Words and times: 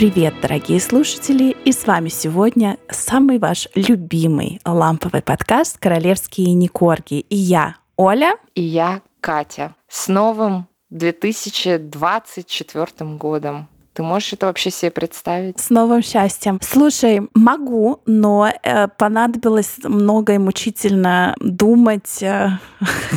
Привет, 0.00 0.32
дорогие 0.40 0.80
слушатели! 0.80 1.54
И 1.66 1.72
с 1.72 1.86
вами 1.86 2.08
сегодня 2.08 2.78
самый 2.88 3.38
ваш 3.38 3.68
любимый 3.74 4.58
ламповый 4.64 5.20
подкаст 5.20 5.76
«Королевские 5.76 6.54
Никорги». 6.54 7.20
И 7.28 7.36
я, 7.36 7.76
Оля. 7.98 8.32
И 8.54 8.62
я, 8.62 9.02
Катя. 9.20 9.74
С 9.88 10.08
новым 10.08 10.68
2024 10.88 12.86
годом. 13.18 13.68
Ты 13.92 14.02
можешь 14.02 14.32
это 14.32 14.46
вообще 14.46 14.70
себе 14.70 14.90
представить? 14.90 15.60
С 15.60 15.68
новым 15.68 16.00
счастьем. 16.02 16.58
Слушай, 16.62 17.28
могу, 17.34 18.00
но 18.06 18.50
э, 18.62 18.88
понадобилось 18.88 19.80
много 19.84 20.32
и 20.32 20.38
мучительно 20.38 21.36
думать, 21.40 22.22
э, 22.22 22.52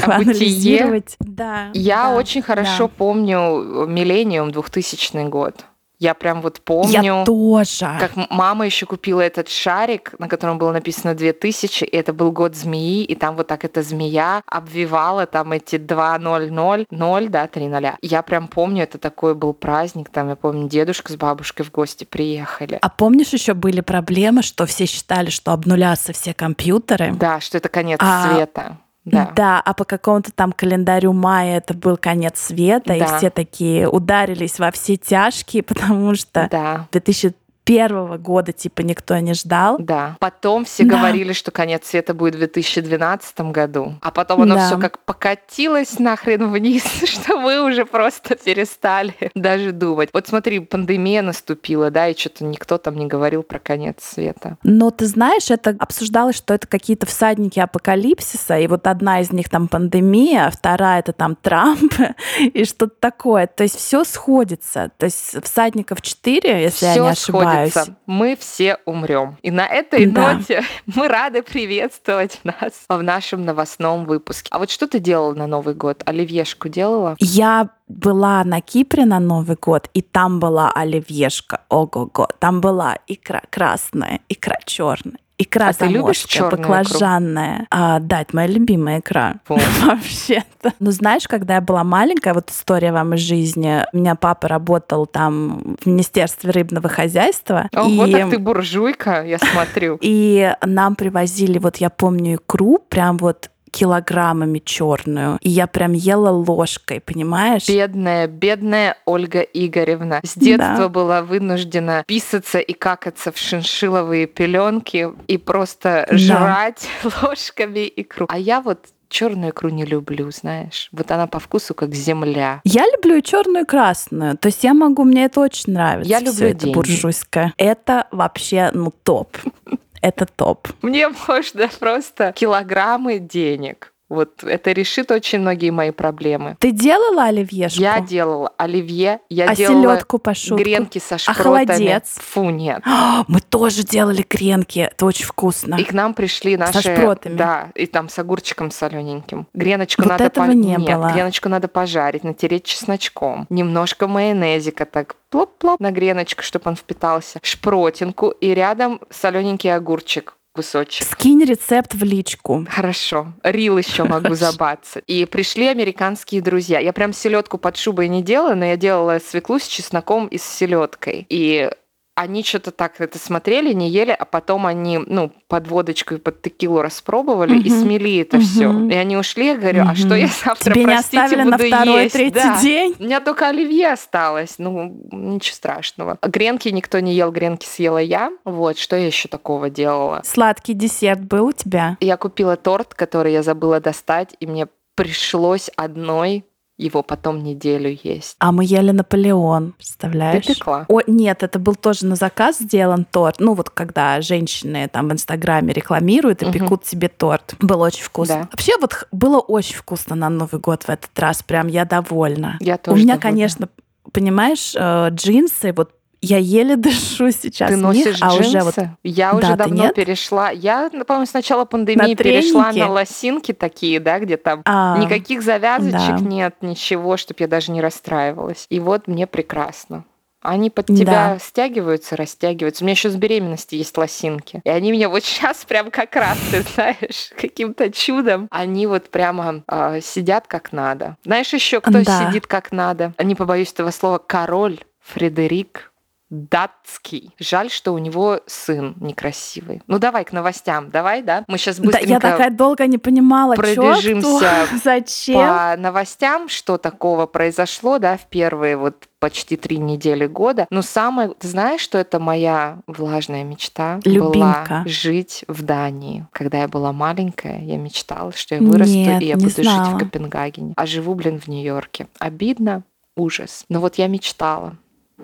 анализировать. 0.04 1.16
Да. 1.22 1.70
Я 1.74 2.10
да, 2.10 2.16
очень 2.16 2.42
хорошо 2.42 2.90
да. 2.90 2.94
помню 2.98 3.86
миллениум 3.88 4.52
2000 4.52 5.30
год. 5.30 5.64
Я 6.04 6.16
прям 6.16 6.42
вот 6.42 6.60
помню, 6.60 7.02
я 7.02 7.24
тоже. 7.24 7.98
как 7.98 8.30
мама 8.30 8.66
еще 8.66 8.86
купила 8.86 9.22
этот 9.22 9.48
шарик, 9.48 10.14
на 10.20 10.28
котором 10.28 10.58
было 10.58 10.74
написано 10.74 11.16
2000, 11.16 11.86
и 11.86 11.96
это 11.96 12.12
был 12.12 12.34
год 12.34 12.58
змеи, 12.58 13.06
и 13.06 13.16
там 13.16 13.38
вот 13.38 13.48
так 13.48 13.64
эта 13.64 13.82
змея 13.82 14.42
обвивала 14.46 15.26
там 15.26 15.54
эти 15.54 15.78
2 15.78 16.20
0 16.20 16.52
0 16.52 16.86
0, 16.92 17.30
да, 17.30 17.48
3 17.48 17.68
0. 17.70 17.92
Я 18.02 18.22
прям 18.22 18.50
помню, 18.50 18.84
это 18.84 18.98
такой 18.98 19.34
был 19.34 19.54
праздник, 19.54 20.10
там, 20.10 20.28
я 20.28 20.36
помню, 20.36 20.68
дедушка 20.68 21.14
с 21.14 21.16
бабушкой 21.16 21.66
в 21.66 21.72
гости 21.72 22.04
приехали. 22.04 22.80
А 22.82 22.90
помнишь, 22.90 23.30
еще 23.30 23.54
были 23.54 23.80
проблемы, 23.80 24.44
что 24.44 24.66
все 24.66 24.86
считали, 24.86 25.30
что 25.30 25.54
обнулятся 25.54 26.12
все 26.12 26.34
компьютеры? 26.34 27.14
Да, 27.14 27.40
что 27.40 27.60
это 27.60 27.70
конец 27.70 28.00
а... 28.02 28.34
света. 28.34 28.78
Да. 29.06 29.34
да, 29.36 29.60
а 29.60 29.74
по 29.74 29.84
какому-то 29.84 30.32
там 30.32 30.54
календарю 30.54 31.12
мая 31.12 31.58
это 31.58 31.74
был 31.74 31.98
конец 31.98 32.40
света, 32.40 32.88
да. 32.88 32.96
и 32.96 33.18
все 33.18 33.30
такие 33.30 33.90
ударились 33.90 34.60
во 34.60 34.72
все 34.72 34.96
тяжкие, 34.96 35.62
потому 35.64 36.16
что 36.16 36.48
да. 36.50 36.88
2000 36.92 37.36
первого 37.64 38.18
года 38.18 38.52
типа 38.52 38.82
никто 38.82 39.18
не 39.20 39.34
ждал. 39.34 39.78
Да. 39.80 40.18
Потом 40.20 40.66
все 40.66 40.84
да. 40.84 40.98
говорили, 40.98 41.34
что 41.34 41.52
конец 41.52 41.88
света 41.88 42.14
будет 42.14 42.36
в 42.36 42.40
2012 42.40 43.40
году. 43.52 43.96
А 44.02 44.12
потом 44.12 44.42
оно 44.42 44.56
да. 44.56 44.68
все 44.68 44.78
как 44.78 45.00
покатилось 45.00 46.00
нахрен 46.00 46.52
вниз, 46.52 46.84
что 47.06 47.40
мы 47.40 47.64
уже 47.64 47.86
просто 47.86 48.36
перестали 48.36 49.16
даже 49.36 49.72
думать. 49.72 50.10
Вот 50.14 50.28
смотри, 50.28 50.60
пандемия 50.60 51.22
наступила, 51.22 51.90
да, 51.90 52.10
и 52.10 52.18
что-то 52.18 52.44
никто 52.44 52.78
там 52.78 52.98
не 52.98 53.08
говорил 53.08 53.44
про 53.44 53.60
конец 53.60 54.04
света. 54.04 54.58
Но 54.64 54.92
ты 54.92 55.06
знаешь, 55.06 55.50
это 55.50 55.76
обсуждалось, 55.80 56.36
что 56.36 56.54
это 56.54 56.68
какие-то 56.68 57.06
всадники 57.06 57.60
апокалипсиса, 57.60 58.60
и 58.60 58.68
вот 58.68 58.88
одна 58.88 59.22
из 59.22 59.32
них 59.32 59.50
там 59.50 59.68
пандемия, 59.68 60.48
а 60.48 60.52
вторая 60.52 61.00
это 61.00 61.14
там 61.14 61.36
Трамп 61.36 61.94
и 62.40 62.66
что-то 62.66 62.96
такое. 63.00 63.48
То 63.48 63.64
есть 63.64 63.78
все 63.78 64.04
сходится. 64.04 64.92
То 64.98 65.06
есть 65.06 65.44
всадников 65.44 66.02
четыре, 66.02 66.64
если 66.64 66.78
всё 66.78 66.88
я 66.88 67.00
не 67.00 67.10
ошибаюсь 67.10 67.53
сходится. 67.54 67.96
Мы 68.06 68.36
все 68.36 68.78
умрем. 68.86 69.38
И 69.42 69.52
на 69.52 69.66
этой 69.66 70.06
да. 70.06 70.34
ноте 70.34 70.64
мы 70.86 71.08
рады 71.08 71.42
приветствовать 71.44 72.40
нас 72.44 72.74
в 72.90 73.02
нашем 73.02 73.46
новостном 73.46 74.06
выпуске. 74.06 74.50
А 74.52 74.60
вот 74.60 74.70
что 74.70 74.88
ты 74.88 75.00
делала 75.00 75.34
на 75.34 75.48
Новый 75.48 75.76
год? 75.76 76.04
Оливьешку 76.06 76.70
делала? 76.70 77.16
Я 77.20 77.70
была 77.88 78.44
на 78.44 78.62
Кипре 78.62 79.06
на 79.06 79.20
Новый 79.20 79.58
год, 79.60 79.90
и 79.94 80.02
там 80.02 80.40
была 80.40 80.72
оливьешка. 80.72 81.62
Ого-го. 81.70 82.28
Там 82.40 82.62
была 82.62 82.98
икра 83.08 83.42
красная, 83.50 84.22
икра 84.30 84.58
черная, 84.66 85.20
Икра 85.40 85.70
а 85.70 85.74
заморская, 85.74 86.50
баклажанная. 86.50 87.66
А, 87.72 88.00
да, 88.00 88.22
это 88.22 88.36
моя 88.36 88.48
любимая 88.48 89.00
икра. 89.00 89.36
Вообще-то. 89.48 90.74
Ну, 90.80 90.92
знаешь, 90.92 91.28
когда 91.28 91.56
я 91.56 91.62
была 91.62 91.84
маленькая, 91.84 92.36
вот 92.36 92.52
история 92.52 92.92
вам 92.92 93.16
из 93.16 93.22
жизни. 93.22 93.84
У 93.94 93.98
меня 93.98 94.14
папа 94.16 94.48
работал 94.48 95.08
там 95.08 95.76
в 95.82 95.88
Министерстве 95.88 96.52
рыбного 96.52 96.88
хозяйства. 96.88 97.68
О, 97.74 97.88
и... 97.88 97.98
вот 97.98 98.12
так 98.12 98.30
ты 98.30 98.38
буржуйка, 98.38 99.24
я 99.24 99.40
смотрю. 99.40 99.98
И 100.02 100.54
нам 100.64 100.96
привозили, 100.96 101.58
вот 101.58 101.78
я 101.78 101.90
помню, 101.90 102.36
икру, 102.36 102.78
прям 102.90 103.18
вот 103.18 103.50
килограммами 103.74 104.60
черную. 104.60 105.40
И 105.42 105.50
я 105.50 105.68
прям 105.68 105.94
ела 105.94 106.30
ложкой, 106.30 107.02
понимаешь? 107.02 107.68
Бедная, 107.68 108.28
бедная 108.28 108.98
Ольга 109.06 109.42
Игоревна. 109.42 110.22
С 110.24 110.36
детства 110.36 110.78
да. 110.78 110.90
была 110.90 111.24
вынуждена 111.24 112.04
писаться 112.06 112.60
и 112.60 112.74
какаться 112.74 113.32
в 113.32 113.38
шиншиловые 113.38 114.28
пеленки 114.28 115.10
и 115.28 115.38
просто 115.38 116.08
да. 116.10 116.18
жрать 116.18 116.88
ложками 117.24 117.92
икру. 117.96 118.28
А 118.30 118.38
я 118.38 118.62
вот 118.62 118.86
черную 119.10 119.52
икру 119.52 119.70
не 119.70 119.86
люблю, 119.86 120.32
знаешь. 120.32 120.90
Вот 120.92 121.12
она 121.12 121.28
по 121.28 121.40
вкусу 121.40 121.74
как 121.74 121.94
земля. 121.94 122.62
Я 122.64 122.86
люблю 122.86 123.22
черную 123.22 123.64
и 123.64 123.68
красную. 123.68 124.38
То 124.38 124.48
есть 124.48 124.64
я 124.64 124.74
могу, 124.74 125.04
мне 125.04 125.26
это 125.26 125.40
очень 125.40 125.74
нравится. 125.74 126.10
Я 126.10 126.20
люблю 126.20 126.48
это 126.48 126.68
буржуйское. 126.68 127.54
Это 127.58 128.08
вообще, 128.12 128.72
ну, 128.74 128.92
топ 129.04 129.38
это 130.04 130.26
топ. 130.26 130.68
Мне 130.82 131.10
можно 131.28 131.68
просто 131.80 132.34
килограммы 132.34 133.20
денег. 133.20 133.93
Вот 134.10 134.44
это 134.44 134.72
решит 134.74 135.12
очень 135.12 135.40
многие 135.40 135.72
мои 135.72 135.92
проблемы. 135.92 136.56
Ты 136.60 136.72
делала 136.72 137.24
оливьешку? 137.24 137.82
Я 137.82 138.00
делала 138.00 138.52
оливье, 138.58 139.20
я 139.30 139.50
а 139.50 139.56
делала 139.56 139.96
селедку 139.96 140.20
по 140.20 140.34
шутку? 140.34 140.64
гренки 140.64 141.00
со 141.00 141.18
шпротами. 141.18 141.40
А 141.40 141.44
холодец? 141.44 142.20
Фу, 142.20 142.50
нет. 142.50 142.84
Мы 143.28 143.40
тоже 143.42 143.84
делали 143.84 144.26
гренки, 144.30 144.80
это 144.80 145.06
очень 145.06 145.26
вкусно. 145.26 145.76
И 145.76 145.84
к 145.84 145.94
нам 145.94 146.14
пришли 146.14 146.58
наши... 146.58 146.74
Со 146.74 146.82
шпротами? 146.82 147.36
Да, 147.36 147.72
и 147.76 147.86
там 147.88 148.10
с 148.10 148.20
огурчиком 148.20 148.72
солененьким. 148.72 149.48
Греночку 149.54 150.04
вот 150.04 150.10
надо... 150.10 150.26
этого 150.26 150.48
по... 150.48 150.52
не 150.52 150.76
нет, 150.76 150.82
было. 150.82 151.12
греночку 151.12 151.50
надо 151.50 151.68
пожарить, 151.68 152.24
натереть 152.24 152.66
чесночком. 152.66 153.48
Немножко 153.50 154.08
майонезика 154.08 154.86
так 154.86 155.16
плоп-плоп 155.32 155.78
на 155.80 155.92
греночку, 155.92 156.44
чтобы 156.44 156.70
он 156.70 156.76
впитался. 156.76 157.40
Шпротинку 157.42 158.30
и 158.30 158.54
рядом 158.54 159.02
солененький 159.10 159.74
огурчик 159.74 160.36
кусочек. 160.54 161.06
Скинь 161.06 161.44
рецепт 161.44 161.94
в 161.94 162.04
личку. 162.04 162.66
Хорошо. 162.70 163.34
Рил 163.44 163.78
еще 163.78 164.04
могу 164.04 164.36
забаться. 164.36 165.00
И 165.08 165.26
пришли 165.26 165.68
американские 165.68 166.42
друзья. 166.42 166.80
Я 166.80 166.94
прям 166.94 167.12
селедку 167.12 167.58
под 167.58 167.76
шубой 167.76 168.08
не 168.08 168.22
делала, 168.22 168.54
но 168.54 168.66
я 168.66 168.78
делала 168.78 169.20
свеклу 169.20 169.60
с 169.60 169.68
чесноком 169.68 170.28
и 170.28 170.38
с 170.38 170.44
селедкой. 170.44 171.26
И 171.30 171.70
они 172.16 172.44
что-то 172.44 172.72
так 172.72 173.02
это 173.02 173.18
смотрели, 173.18 173.74
не 173.74 173.90
ели, 173.90 174.12
а 174.12 174.26
потом 174.26 174.68
они, 174.68 175.00
ну, 175.00 175.32
под 175.48 175.68
водочку 175.68 176.16
и 176.16 176.18
под 176.18 176.42
текилу 176.42 176.82
распробовали 176.82 177.58
mm-hmm. 177.58 177.66
и 177.66 177.70
смели 177.70 178.22
это 178.22 178.38
mm-hmm. 178.38 178.42
все. 178.42 178.88
И 178.90 178.94
они 178.94 179.18
ушли, 179.18 179.48
я 179.48 179.58
говорю, 179.58 179.82
а 179.82 179.94
mm-hmm. 179.94 179.96
что 179.96 180.16
я 180.16 180.28
завтра, 180.28 180.74
Тебе 180.74 180.84
простите, 180.84 181.18
не 181.18 181.24
оставили 181.24 181.44
буду 181.44 181.64
на 181.64 181.78
второй, 181.78 182.04
есть? 182.04 182.14
третий 182.14 182.34
да. 182.34 182.62
день? 182.62 182.96
У 183.00 183.04
меня 183.04 183.20
только 183.20 183.48
оливье 183.48 183.94
осталось, 183.94 184.56
ну, 184.60 185.08
ничего 185.12 185.56
страшного. 185.56 186.20
Гренки 186.22 186.70
никто 186.70 187.00
не 187.00 187.14
ел, 187.16 187.32
гренки 187.32 187.66
съела 187.66 187.98
я. 187.98 188.32
Вот, 188.46 188.78
что 188.78 188.96
я 188.96 189.08
еще 189.08 189.28
такого 189.28 189.70
делала? 189.70 190.22
Сладкий 190.24 190.74
десерт 190.74 191.22
был 191.22 191.48
у 191.48 191.52
тебя? 191.52 191.98
Я 192.00 192.18
купила 192.18 192.56
торт, 192.58 192.94
который 192.94 193.34
я 193.34 193.42
забыла 193.42 193.80
достать, 193.80 194.36
и 194.40 194.46
мне 194.46 194.68
пришлось 194.96 195.70
одной 195.76 196.46
его 196.78 197.04
потом 197.04 197.44
неделю 197.44 197.98
есть. 198.04 198.36
А 198.40 198.52
мы 198.52 198.66
ели 198.66 198.92
Наполеон, 198.92 199.74
представляешь? 199.74 200.46
Ты 200.46 200.56
пекла? 200.56 200.86
О, 200.88 201.02
нет, 201.06 201.44
это 201.44 201.60
был 201.60 201.76
тоже 201.76 202.06
на 202.06 202.16
заказ 202.16 202.60
сделан 202.60 203.06
торт. 203.06 203.40
Ну 203.40 203.54
вот 203.54 203.70
когда 203.70 204.22
женщины 204.22 204.88
там 204.88 205.10
в 205.10 205.14
Инстаграме 205.14 205.74
рекламируют 205.74 206.42
и 206.42 206.46
угу. 206.46 206.54
пекут 206.54 206.86
себе 206.86 207.10
торт. 207.10 207.56
Было 207.60 207.86
очень 207.86 208.04
вкусно. 208.04 208.36
Да. 208.36 208.50
Вообще 208.52 208.74
вот 208.82 209.08
было 209.12 209.40
очень 209.40 209.76
вкусно 209.76 210.16
на 210.16 210.30
Новый 210.30 210.60
год 210.60 210.84
в 210.84 210.90
этот 210.90 211.18
раз. 211.20 211.44
Прям 211.44 211.68
я 211.68 211.86
довольна. 211.86 212.58
Я 212.60 212.78
тоже 212.78 212.96
У 212.96 212.98
меня, 212.98 213.16
довольна. 213.16 213.22
конечно, 213.22 213.70
понимаешь, 214.12 214.74
э, 214.76 215.10
джинсы 215.12 215.74
вот 215.74 215.92
я 216.24 216.38
еле 216.38 216.76
дышу 216.78 217.32
сейчас. 217.32 217.70
Ты 217.70 217.76
носишь 217.76 218.06
них, 218.06 218.18
а 218.22 218.30
джинсы? 218.36 218.48
уже 218.50 218.60
вот... 218.62 218.76
Я 219.04 219.34
уже 219.34 219.48
да, 219.48 219.56
давно 219.56 219.84
нет? 219.84 219.96
перешла. 219.96 220.50
Я, 220.50 220.90
по-моему, 220.90 221.26
с 221.26 221.34
начала 221.34 221.66
пандемии 221.66 222.12
на 222.12 222.16
перешла 222.16 222.72
треники? 222.72 222.80
на 222.80 222.92
лосинки 222.92 223.52
такие, 223.52 224.00
да, 224.00 224.20
где 224.20 224.38
там 224.38 224.62
а, 224.66 224.98
никаких 224.98 225.42
завязочек 225.42 226.20
да. 226.20 226.20
нет, 226.20 226.56
ничего, 226.62 227.18
чтобы 227.18 227.38
я 227.42 227.48
даже 227.48 227.72
не 227.72 227.82
расстраивалась. 227.82 228.66
И 228.70 228.80
вот 228.80 229.08
мне 229.08 229.28
прекрасно. 229.28 230.06
Они 230.42 230.70
под 230.70 230.88
тебя 230.88 231.06
Да. 231.36 231.40
стягиваются, 231.40 232.18
растягиваются. 232.18 232.84
У 232.84 232.86
меня 232.86 232.94
еще 232.94 233.10
с 233.10 233.16
беременности 233.16 233.76
есть 233.76 233.98
лосинки. 233.98 234.62
И 234.66 234.70
они 234.70 234.92
меня 234.92 235.08
вот 235.10 235.24
сейчас 235.26 235.64
прям 235.66 235.90
как 235.92 236.16
раз, 236.16 236.38
ты 236.52 236.62
знаешь, 236.64 237.32
каким-то 237.38 237.92
чудом, 237.92 238.48
они 238.52 238.88
вот 238.88 239.10
прямо 239.10 239.64
а, 239.68 240.02
сидят 240.02 240.48
как 240.48 240.72
надо. 240.74 241.18
Знаешь 241.24 241.52
еще, 241.54 241.80
кто 241.82 242.04
Да. 242.04 242.28
сидит 242.28 242.48
как 242.48 242.72
надо? 242.72 243.14
Не 243.22 243.36
побоюсь 243.36 243.72
этого 243.72 243.92
слова, 243.92 244.18
король 244.18 244.80
Фредерик 245.02 245.93
датский. 246.34 247.32
Жаль, 247.40 247.70
что 247.70 247.94
у 247.94 248.00
него 248.00 248.42
сын 248.48 248.96
некрасивый. 249.00 249.84
Ну 249.86 250.00
давай 250.00 250.26
к 250.26 250.32
новостям, 250.32 250.90
давай, 250.90 251.22
да? 251.22 251.44
Мы 251.48 251.60
сейчас 251.60 251.78
Да, 251.78 251.84
быстренько 251.86 252.10
я 252.10 252.20
такая 252.20 252.50
долго 252.50 252.88
не 252.88 252.98
понимала, 252.98 253.54
пробежимся 253.56 254.66
кто, 254.68 254.78
зачем. 254.84 255.36
по 255.48 255.76
новостям, 255.78 256.50
что 256.50 256.78
такого 256.78 257.28
произошло, 257.28 258.00
да, 258.00 258.18
в 258.18 258.26
первые 258.26 258.78
вот 258.78 259.08
почти 259.20 259.56
три 259.58 259.78
недели 259.78 260.26
года. 260.26 260.66
Но 260.72 260.82
самое, 260.82 261.30
ты 261.30 261.48
знаешь, 261.48 261.82
что 261.82 261.98
это 262.00 262.20
моя 262.20 262.80
влажная 262.88 263.44
мечта 263.44 264.00
Любимка. 264.04 264.28
была 264.68 264.84
жить 264.86 265.46
в 265.48 265.62
Дании. 265.62 266.26
Когда 266.32 266.58
я 266.60 266.68
была 266.68 266.92
маленькая, 266.92 267.62
я 267.62 267.78
мечтала, 267.78 268.32
что 268.34 268.56
я 268.56 268.62
вырасту 268.62 268.94
Нет, 268.94 269.22
и 269.22 269.26
я 269.28 269.36
буду 269.36 269.50
жить 269.50 269.64
знала. 269.66 269.96
в 269.96 270.00
Копенгагене. 270.00 270.74
А 270.76 270.86
живу, 270.88 271.14
блин, 271.14 271.40
в 271.40 271.48
Нью-Йорке. 271.48 272.08
Обидно, 272.20 272.84
ужас. 273.16 273.64
Но 273.70 273.80
вот 273.80 273.96
я 273.96 274.08
мечтала. 274.08 274.76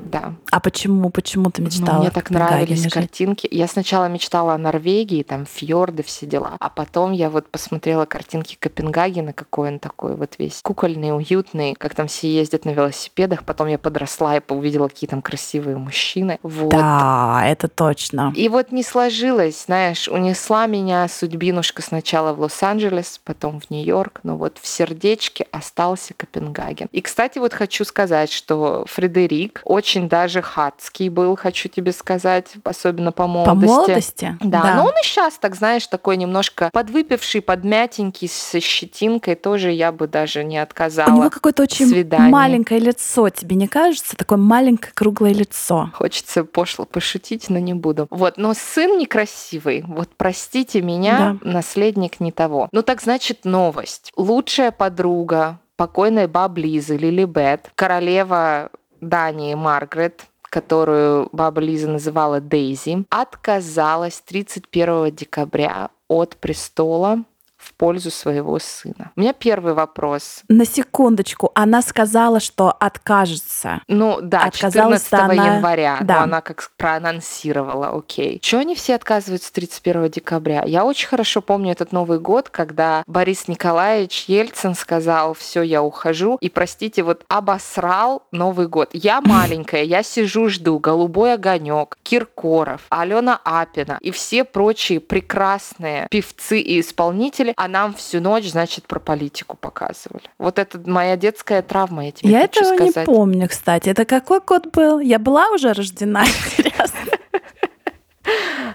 Да. 0.04 0.34
А 0.52 0.60
почему, 0.60 1.10
почему 1.10 1.52
ты 1.52 1.62
мечтала? 1.62 1.94
Ну, 1.94 2.00
мне 2.00 2.12
так 2.12 2.30
нравились 2.30 2.84
жить? 2.84 2.94
картинки. 2.94 3.48
Я 3.52 3.68
сначала 3.68 4.08
мечтала 4.08 4.54
о 4.54 4.58
Норвегии, 4.58 5.24
там 5.24 5.46
фьорды, 5.46 6.04
все 6.04 6.26
дела. 6.26 6.56
А 6.60 6.70
потом 6.70 7.12
я 7.12 7.30
вот 7.30 7.50
посмотрела 7.50 8.06
картинки 8.06 8.58
Копенгагена, 8.60 9.34
какой 9.34 9.70
он 9.70 9.80
такой 9.80 10.16
вот 10.16 10.36
весь 10.38 10.62
кукольный, 10.62 11.16
уютный, 11.16 11.76
как 11.76 11.96
там 11.96 12.08
все 12.08 12.32
ездят 12.34 12.66
на 12.66 12.72
велосипедах. 12.72 13.44
Потом 13.44 13.68
я 13.68 13.78
подросла 13.78 14.38
и 14.38 14.42
увидела, 14.50 14.88
какие 14.88 15.10
там 15.10 15.22
красивые 15.22 15.78
мужчины. 15.78 16.40
Вот. 16.44 16.72
Да, 16.72 17.44
это 17.46 17.68
точно. 17.68 18.34
И 18.36 18.50
вот 18.50 18.72
не 18.72 18.84
сложилось, 18.84 19.66
знаешь, 19.66 20.08
унесла 20.08 20.66
меня 20.68 21.08
судьбинушка 21.08 21.82
сначала 21.82 22.34
в 22.34 22.42
Лос-Анджелес, 22.42 23.20
потом 23.24 23.60
в 23.60 23.70
Нью-Йорк, 23.70 24.22
но 24.24 24.38
вот 24.38 24.58
в 24.62 24.68
сердечке 24.68 25.48
остался 25.52 26.14
Копенгаген. 26.14 26.88
И, 26.92 27.02
кстати, 27.02 27.40
вот 27.40 27.54
хочу 27.54 27.84
сказать, 27.86 28.32
что 28.32 28.86
Фредерик 28.88 29.62
очень 29.66 29.89
даже 29.98 30.42
хатский 30.42 31.10
был, 31.10 31.36
хочу 31.36 31.70
тебе 31.70 31.92
сказать, 31.92 32.54
особенно 32.64 33.12
по 33.12 33.28
молодости. 33.28 33.50
По 33.50 33.68
молодости? 33.68 34.38
Да, 34.42 34.62
да. 34.62 34.76
но 34.76 34.86
он 34.86 34.92
и 34.92 35.04
сейчас, 35.04 35.36
так 35.36 35.56
знаешь, 35.56 35.88
такой 35.88 36.18
немножко 36.18 36.70
подвыпивший, 36.72 37.42
подмятенький, 37.42 38.28
со 38.28 38.60
щетинкой, 38.60 39.36
тоже 39.36 39.72
я 39.72 39.92
бы 39.92 40.08
даже 40.08 40.44
не 40.44 40.58
отказала. 40.58 41.10
У 41.10 41.18
него 41.18 41.30
какое-то 41.30 41.64
очень 41.64 41.88
свидании. 41.88 42.32
маленькое 42.32 42.80
лицо, 42.80 43.30
тебе 43.30 43.56
не 43.56 43.68
кажется? 43.68 44.16
Такое 44.16 44.38
маленькое 44.38 44.94
круглое 44.94 45.34
лицо. 45.34 45.90
Хочется 45.94 46.44
пошло 46.44 46.86
пошутить, 46.86 47.50
но 47.50 47.60
не 47.60 47.74
буду. 47.74 48.08
Вот, 48.10 48.38
но 48.38 48.54
сын 48.54 48.98
некрасивый. 48.98 49.84
Вот 49.88 50.10
простите 50.18 50.82
меня, 50.82 51.38
да. 51.42 51.52
наследник 51.52 52.20
не 52.20 52.32
того. 52.32 52.70
Ну 52.72 52.84
так 52.84 53.02
значит 53.02 53.46
новость. 53.46 54.12
Лучшая 54.16 54.72
подруга 54.72 55.60
покойной 55.80 56.28
баб 56.28 56.58
Лизы, 56.58 56.98
Лили 56.98 57.24
Бет, 57.24 57.72
королева 57.76 58.70
Дании 59.02 59.54
Маргарет, 59.56 60.26
которую 60.44 61.30
баба 61.32 61.62
Лиза 61.62 61.90
называла 61.90 62.40
Дейзи, 62.40 63.06
отказалась 63.10 64.22
31 64.22 65.16
декабря 65.16 65.90
от 66.08 66.38
престола 66.38 67.24
в 67.70 67.74
пользу 67.76 68.12
своего 68.12 68.58
сына. 68.60 69.12
У 69.16 69.22
меня 69.22 69.34
первый 69.34 69.74
вопрос. 69.74 70.42
На 70.48 70.66
секундочку, 70.66 71.52
она 71.54 71.82
сказала, 71.82 72.40
что 72.40 72.72
откажется. 72.72 73.82
Ну 73.88 74.20
да, 74.22 74.44
Отказалась 74.46 75.04
14 75.04 75.38
она... 75.38 75.56
января. 75.56 75.98
Да. 76.02 76.16
Но 76.18 76.22
она 76.24 76.42
как 76.42 76.72
проанонсировала, 76.78 77.90
окей. 77.90 78.40
Чего 78.40 78.62
они 78.62 78.76
все 78.76 78.96
отказываются 78.96 79.54
31 79.54 80.10
декабря? 80.10 80.64
Я 80.66 80.86
очень 80.86 81.08
хорошо 81.08 81.42
помню 81.42 81.72
этот 81.72 81.92
Новый 81.92 82.20
год, 82.20 82.50
когда 82.50 83.04
Борис 83.06 83.48
Николаевич 83.48 84.26
Ельцин 84.28 84.74
сказал, 84.76 85.34
все, 85.34 85.62
я 85.62 85.84
ухожу. 85.84 86.38
И, 86.42 86.50
простите, 86.50 87.04
вот 87.04 87.24
обосрал 87.28 88.24
Новый 88.32 88.68
год. 88.68 88.90
Я 88.94 89.22
маленькая, 89.26 89.84
я 89.84 90.04
сижу, 90.04 90.50
жду. 90.50 90.80
Голубой 90.80 91.34
огонек, 91.34 91.98
Киркоров, 92.04 92.82
Алена 92.90 93.40
Апина 93.44 93.98
и 94.02 94.12
все 94.12 94.44
прочие 94.44 95.00
прекрасные 95.00 96.08
певцы 96.10 96.60
и 96.60 96.80
исполнители 96.80 97.54
а 97.60 97.68
нам 97.68 97.94
всю 97.94 98.22
ночь, 98.22 98.50
значит, 98.50 98.88
про 98.88 99.02
политику 99.02 99.58
показывали. 99.58 100.24
Вот 100.38 100.60
это 100.60 100.80
моя 100.90 101.18
детская 101.18 101.62
травма, 101.62 102.06
я 102.06 102.12
тебе 102.14 102.32
я 102.32 102.42
хочу 102.44 102.62
этого 102.62 102.76
сказать. 102.76 102.96
не 102.96 103.14
помню, 103.14 103.50
кстати. 103.50 103.90
Это 103.90 104.06
какой 104.06 104.40
год 104.40 104.68
был? 104.72 105.00
Я 105.02 105.20
была 105.20 105.50
уже 105.50 105.74
рождена, 105.74 106.24
интересно. 106.56 107.00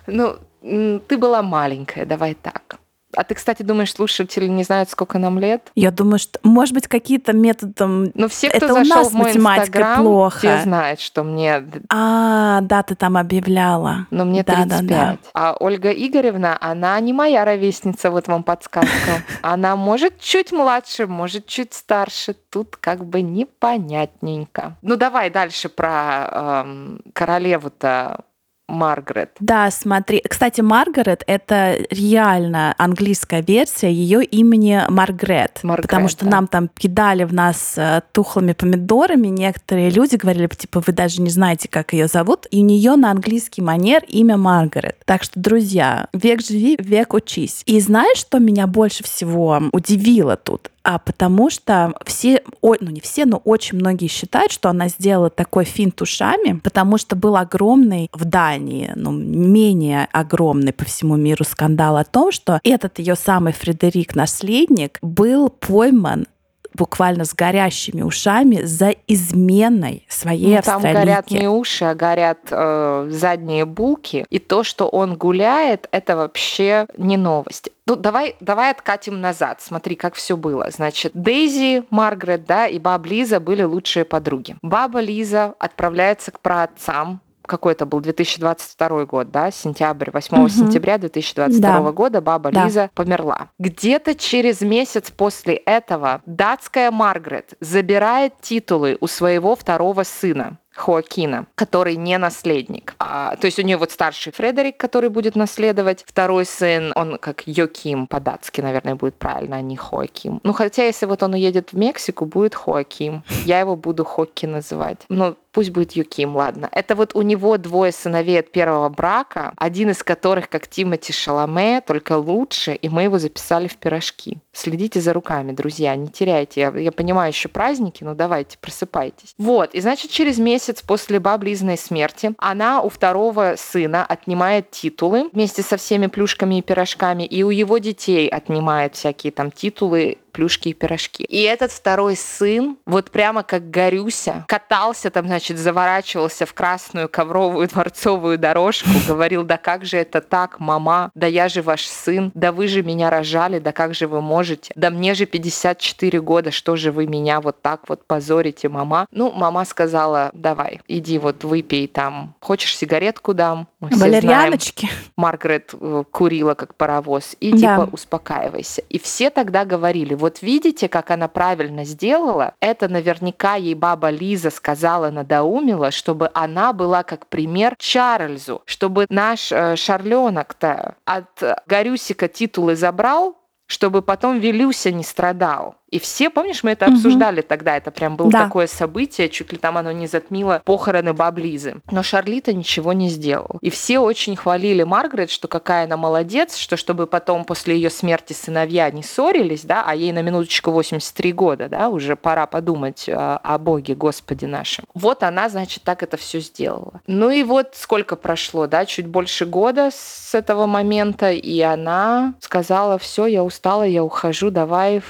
Ну, 0.06 0.36
ты 0.60 1.16
была 1.16 1.42
маленькая, 1.42 2.04
давай 2.04 2.34
так. 2.34 2.78
А 3.16 3.24
ты, 3.24 3.34
кстати, 3.34 3.62
думаешь, 3.62 3.92
слушатели 3.92 4.46
не 4.46 4.64
знают, 4.64 4.90
сколько 4.90 5.18
нам 5.18 5.38
лет? 5.38 5.70
Я 5.74 5.90
думаю, 5.90 6.18
что, 6.18 6.38
может 6.42 6.74
быть, 6.74 6.88
какие-то 6.88 7.32
методом... 7.32 8.04
Но 8.04 8.10
ну, 8.14 8.28
все, 8.28 8.48
кто 8.48 8.66
Это 8.66 8.74
зашел 8.74 8.98
у 8.98 9.02
нас 9.02 9.10
в 9.10 9.14
мой 9.14 9.36
инстаграм, 9.36 10.02
плохо. 10.02 10.38
все 10.38 10.62
знают, 10.62 11.00
что 11.00 11.24
мне... 11.24 11.64
А, 11.90 12.60
да, 12.62 12.82
ты 12.82 12.94
там 12.94 13.16
объявляла. 13.16 14.06
Но 14.10 14.24
мне 14.24 14.42
да, 14.42 14.62
35. 14.62 14.86
Да, 14.86 14.96
да. 14.96 15.18
А 15.34 15.56
Ольга 15.58 15.90
Игоревна, 15.90 16.56
она 16.60 16.98
не 17.00 17.12
моя 17.12 17.44
ровесница, 17.44 18.10
вот 18.10 18.28
вам 18.28 18.42
подсказка. 18.42 18.90
Она 19.42 19.76
может 19.76 20.18
чуть 20.18 20.52
младше, 20.52 21.06
может 21.06 21.46
чуть 21.46 21.74
старше. 21.74 22.34
Тут 22.34 22.76
как 22.76 23.04
бы 23.04 23.22
непонятненько. 23.22 24.76
Ну, 24.82 24.96
давай 24.96 25.30
дальше 25.30 25.68
про 25.68 26.62
эм, 26.64 27.00
королеву-то 27.12 28.24
Маргарет. 28.68 29.30
Да, 29.40 29.70
смотри. 29.70 30.22
Кстати, 30.28 30.60
Маргарет— 30.60 31.22
это 31.26 31.76
реально 31.90 32.74
английская 32.78 33.42
версия 33.42 33.92
ее 33.92 34.24
имени 34.24 34.82
Маргарет. 34.88 35.60
Маргарет 35.62 35.90
потому 35.90 36.08
что 36.08 36.24
да. 36.24 36.30
нам 36.30 36.46
там 36.46 36.68
кидали 36.68 37.24
в 37.24 37.34
нас 37.34 37.74
э, 37.76 38.00
тухлыми 38.12 38.52
помидорами. 38.52 39.28
Некоторые 39.28 39.90
люди 39.90 40.16
говорили, 40.16 40.46
типа, 40.46 40.82
вы 40.86 40.92
даже 40.92 41.20
не 41.20 41.30
знаете, 41.30 41.68
как 41.68 41.92
ее 41.92 42.08
зовут. 42.08 42.46
И 42.50 42.60
у 42.60 42.64
нее 42.64 42.96
на 42.96 43.10
английский 43.10 43.60
манер 43.62 44.02
имя 44.08 44.36
Маргарет. 44.36 44.96
Так 45.04 45.22
что, 45.22 45.38
друзья, 45.38 46.08
век 46.12 46.40
живи, 46.42 46.76
век 46.80 47.12
учись. 47.12 47.62
И 47.66 47.78
знаешь, 47.80 48.18
что 48.18 48.38
меня 48.38 48.66
больше 48.66 49.04
всего 49.04 49.60
удивило 49.72 50.36
тут? 50.36 50.70
А 50.84 50.98
потому 50.98 51.48
что 51.48 51.94
все, 52.04 52.42
ну 52.62 52.90
не 52.90 53.00
все, 53.00 53.24
но 53.24 53.38
очень 53.38 53.78
многие 53.78 54.06
считают, 54.06 54.52
что 54.52 54.68
она 54.68 54.88
сделала 54.88 55.30
такой 55.30 55.64
финт 55.64 56.00
ушами, 56.02 56.60
потому 56.62 56.98
что 56.98 57.16
был 57.16 57.36
огромный 57.36 58.10
в 58.12 58.26
Дании, 58.26 58.92
ну 58.94 59.10
менее 59.10 60.06
огромный 60.12 60.74
по 60.74 60.84
всему 60.84 61.16
миру 61.16 61.44
скандал 61.44 61.96
о 61.96 62.04
том, 62.04 62.30
что 62.30 62.60
этот 62.62 62.98
ее 62.98 63.16
самый 63.16 63.54
Фредерик 63.54 64.14
наследник 64.14 64.98
был 65.00 65.48
пойман 65.48 66.26
буквально 66.74 67.24
с 67.24 67.34
горящими 67.34 68.02
ушами 68.02 68.62
за 68.62 68.94
изменой 69.06 70.04
своей 70.08 70.56
ну, 70.56 70.62
Там 70.62 70.82
горят 70.82 71.30
не 71.30 71.48
уши, 71.48 71.84
а 71.84 71.94
горят 71.94 72.40
э, 72.50 73.08
задние 73.10 73.64
булки. 73.64 74.26
И 74.28 74.38
то, 74.38 74.64
что 74.64 74.88
он 74.88 75.16
гуляет, 75.16 75.88
это 75.92 76.16
вообще 76.16 76.86
не 76.98 77.16
новость. 77.16 77.70
Ну, 77.86 77.96
давай, 77.96 78.36
давай 78.40 78.70
откатим 78.70 79.20
назад. 79.20 79.60
Смотри, 79.60 79.94
как 79.94 80.14
все 80.14 80.36
было. 80.36 80.70
Значит, 80.70 81.12
Дейзи, 81.14 81.84
Маргарет, 81.90 82.46
да, 82.46 82.66
и 82.66 82.78
баба 82.78 83.06
Лиза 83.06 83.40
были 83.40 83.62
лучшие 83.62 84.04
подруги. 84.04 84.56
Баба 84.62 85.00
Лиза 85.00 85.54
отправляется 85.58 86.30
к 86.30 86.40
праотцам 86.40 87.20
какой 87.46 87.72
это 87.72 87.86
был 87.86 88.00
2022 88.00 89.04
год, 89.04 89.30
да, 89.30 89.50
сентябрь, 89.50 90.10
8 90.10 90.38
угу. 90.38 90.48
сентября 90.48 90.98
2022 90.98 91.60
да. 91.60 91.92
года 91.92 92.20
баба 92.20 92.50
да. 92.50 92.64
Лиза 92.64 92.90
померла. 92.94 93.50
Где-то 93.58 94.14
через 94.14 94.60
месяц 94.60 95.10
после 95.10 95.54
этого 95.54 96.22
датская 96.26 96.90
Маргарет 96.90 97.54
забирает 97.60 98.34
титулы 98.40 98.96
у 99.00 99.06
своего 99.06 99.56
второго 99.56 100.04
сына. 100.04 100.58
Хоакина, 100.74 101.46
который 101.54 101.96
не 101.96 102.18
наследник. 102.18 102.94
А, 102.98 103.36
то 103.36 103.46
есть 103.46 103.58
у 103.58 103.62
нее 103.62 103.76
вот 103.76 103.90
старший 103.90 104.32
Фредерик, 104.32 104.76
который 104.76 105.08
будет 105.08 105.36
наследовать. 105.36 106.04
Второй 106.06 106.44
сын, 106.44 106.92
он 106.94 107.18
как 107.18 107.42
Йоким 107.46 108.06
по-датски, 108.06 108.60
наверное, 108.60 108.94
будет 108.94 109.14
правильно, 109.14 109.56
а 109.56 109.60
не 109.60 109.76
Хоаким. 109.76 110.40
Ну, 110.42 110.52
хотя 110.52 110.84
если 110.84 111.06
вот 111.06 111.22
он 111.22 111.34
уедет 111.34 111.72
в 111.72 111.76
Мексику, 111.76 112.26
будет 112.26 112.54
Хоаким. 112.54 113.22
Я 113.44 113.60
его 113.60 113.76
буду 113.76 114.04
Хокки 114.04 114.46
называть. 114.46 114.98
Ну, 115.08 115.36
пусть 115.54 115.70
будет 115.70 115.92
Юким, 115.92 116.36
ладно. 116.36 116.68
Это 116.72 116.94
вот 116.96 117.14
у 117.14 117.22
него 117.22 117.56
двое 117.56 117.92
сыновей 117.92 118.40
от 118.40 118.50
первого 118.50 118.88
брака, 118.88 119.52
один 119.56 119.90
из 119.90 120.02
которых, 120.02 120.48
как 120.50 120.66
Тимати 120.66 121.12
Шаломе, 121.12 121.80
только 121.80 122.18
лучше, 122.18 122.74
и 122.74 122.88
мы 122.88 123.04
его 123.04 123.18
записали 123.18 123.68
в 123.68 123.76
пирожки. 123.76 124.38
Следите 124.52 125.00
за 125.00 125.12
руками, 125.12 125.52
друзья, 125.52 125.94
не 125.94 126.08
теряйте. 126.08 126.60
Я, 126.60 126.76
я 126.76 126.92
понимаю, 126.92 127.30
еще 127.32 127.48
праздники, 127.48 128.02
но 128.02 128.14
давайте, 128.14 128.58
просыпайтесь. 128.58 129.34
Вот, 129.38 129.74
и 129.74 129.80
значит, 129.80 130.10
через 130.10 130.38
месяц 130.38 130.63
месяц 130.64 130.80
после 130.80 131.20
Баблизной 131.20 131.76
смерти 131.76 132.32
она 132.38 132.80
у 132.80 132.88
второго 132.88 133.54
сына 133.58 134.02
отнимает 134.06 134.70
титулы 134.70 135.28
вместе 135.32 135.62
со 135.62 135.76
всеми 135.76 136.06
плюшками 136.06 136.58
и 136.58 136.62
пирожками, 136.62 137.24
и 137.24 137.42
у 137.42 137.50
его 137.50 137.76
детей 137.76 138.28
отнимает 138.28 138.94
всякие 138.94 139.30
там 139.30 139.50
титулы 139.50 140.16
плюшки 140.34 140.68
и 140.68 140.74
пирожки. 140.74 141.24
И 141.24 141.40
этот 141.42 141.72
второй 141.72 142.16
сын, 142.16 142.76
вот 142.84 143.10
прямо 143.10 143.42
как 143.42 143.70
Горюся, 143.70 144.44
катался 144.48 145.10
там, 145.10 145.26
значит, 145.26 145.56
заворачивался 145.58 146.44
в 146.44 146.52
красную 146.52 147.08
ковровую 147.08 147.68
дворцовую 147.68 148.36
дорожку, 148.38 148.88
говорил, 149.08 149.44
да 149.44 149.56
как 149.56 149.84
же 149.84 149.96
это 149.96 150.20
так, 150.20 150.58
мама, 150.58 151.10
да 151.14 151.26
я 151.26 151.48
же 151.48 151.62
ваш 151.62 151.86
сын, 151.86 152.32
да 152.34 152.52
вы 152.52 152.68
же 152.68 152.82
меня 152.82 153.08
рожали, 153.08 153.60
да 153.60 153.72
как 153.72 153.94
же 153.94 154.08
вы 154.08 154.20
можете, 154.20 154.72
да 154.74 154.90
мне 154.90 155.14
же 155.14 155.24
54 155.24 156.20
года, 156.20 156.50
что 156.50 156.76
же 156.76 156.90
вы 156.90 157.06
меня 157.06 157.40
вот 157.40 157.62
так 157.62 157.88
вот 157.88 158.04
позорите, 158.06 158.68
мама? 158.68 159.06
Ну, 159.12 159.30
мама 159.30 159.64
сказала, 159.64 160.30
давай, 160.34 160.80
иди 160.88 161.18
вот 161.18 161.44
выпей 161.44 161.86
там, 161.86 162.34
хочешь 162.40 162.76
сигаретку 162.76 163.34
дам? 163.34 163.68
Мы 163.90 163.96
Валерьяночки. 163.96 164.86
Знаем. 164.86 165.02
Маргарет 165.16 165.74
э, 165.78 166.04
курила 166.10 166.54
как 166.54 166.74
паровоз, 166.74 167.36
и 167.40 167.52
да. 167.52 167.58
типа 167.58 167.88
успокаивайся. 167.92 168.82
И 168.88 168.98
все 168.98 169.30
тогда 169.30 169.64
говорили, 169.64 170.14
вот 170.14 170.42
видите, 170.42 170.88
как 170.88 171.10
она 171.10 171.28
правильно 171.28 171.84
сделала? 171.84 172.54
Это 172.60 172.88
наверняка 172.88 173.54
ей 173.56 173.74
баба 173.74 174.10
Лиза 174.10 174.50
сказала, 174.50 175.10
надоумила, 175.10 175.90
чтобы 175.90 176.30
она 176.34 176.72
была 176.72 177.02
как 177.02 177.26
пример 177.26 177.74
Чарльзу, 177.78 178.62
чтобы 178.66 179.06
наш 179.08 179.52
э, 179.52 179.76
Шарленок-то 179.76 180.96
от 181.04 181.42
Горюсика 181.66 182.28
титулы 182.28 182.76
забрал, 182.76 183.36
чтобы 183.66 184.02
потом 184.02 184.38
Вилюся 184.38 184.92
не 184.92 185.02
страдал. 185.02 185.76
И 185.94 186.00
все, 186.00 186.28
помнишь, 186.28 186.64
мы 186.64 186.72
это 186.72 186.86
угу. 186.86 186.94
обсуждали 186.94 187.40
тогда, 187.40 187.76
это 187.76 187.92
прям 187.92 188.16
было 188.16 188.28
да. 188.28 188.44
такое 188.46 188.66
событие, 188.66 189.28
чуть 189.28 189.52
ли 189.52 189.58
там 189.58 189.78
оно 189.78 189.92
не 189.92 190.08
затмило 190.08 190.60
похороны 190.64 191.12
Баблизы. 191.12 191.76
Но 191.88 192.02
Шарлита 192.02 192.52
ничего 192.52 192.92
не 192.92 193.08
сделал. 193.08 193.58
И 193.60 193.70
все 193.70 194.00
очень 194.00 194.34
хвалили 194.34 194.82
Маргарет, 194.82 195.30
что 195.30 195.46
какая 195.46 195.84
она 195.84 195.96
молодец, 195.96 196.56
что 196.56 196.76
чтобы 196.76 197.06
потом 197.06 197.44
после 197.44 197.76
ее 197.76 197.90
смерти 197.90 198.32
сыновья 198.32 198.90
не 198.90 199.04
ссорились, 199.04 199.62
да, 199.62 199.84
а 199.86 199.94
ей 199.94 200.10
на 200.10 200.20
минуточку 200.20 200.72
83 200.72 201.32
года, 201.32 201.68
да, 201.68 201.88
уже 201.88 202.16
пора 202.16 202.46
подумать 202.46 203.08
о, 203.08 203.36
о 203.36 203.56
Боге, 203.58 203.94
Господе 203.94 204.48
нашем. 204.48 204.86
Вот 204.94 205.22
она, 205.22 205.48
значит, 205.48 205.84
так 205.84 206.02
это 206.02 206.16
все 206.16 206.40
сделала. 206.40 207.02
Ну 207.06 207.30
и 207.30 207.44
вот 207.44 207.74
сколько 207.74 208.16
прошло, 208.16 208.66
да, 208.66 208.84
чуть 208.84 209.06
больше 209.06 209.46
года 209.46 209.90
с 209.92 210.34
этого 210.34 210.66
момента, 210.66 211.30
и 211.30 211.60
она 211.60 212.34
сказала, 212.40 212.98
все, 212.98 213.26
я 213.26 213.44
устала, 213.44 213.84
я 213.84 214.02
ухожу, 214.02 214.50
давай 214.50 215.00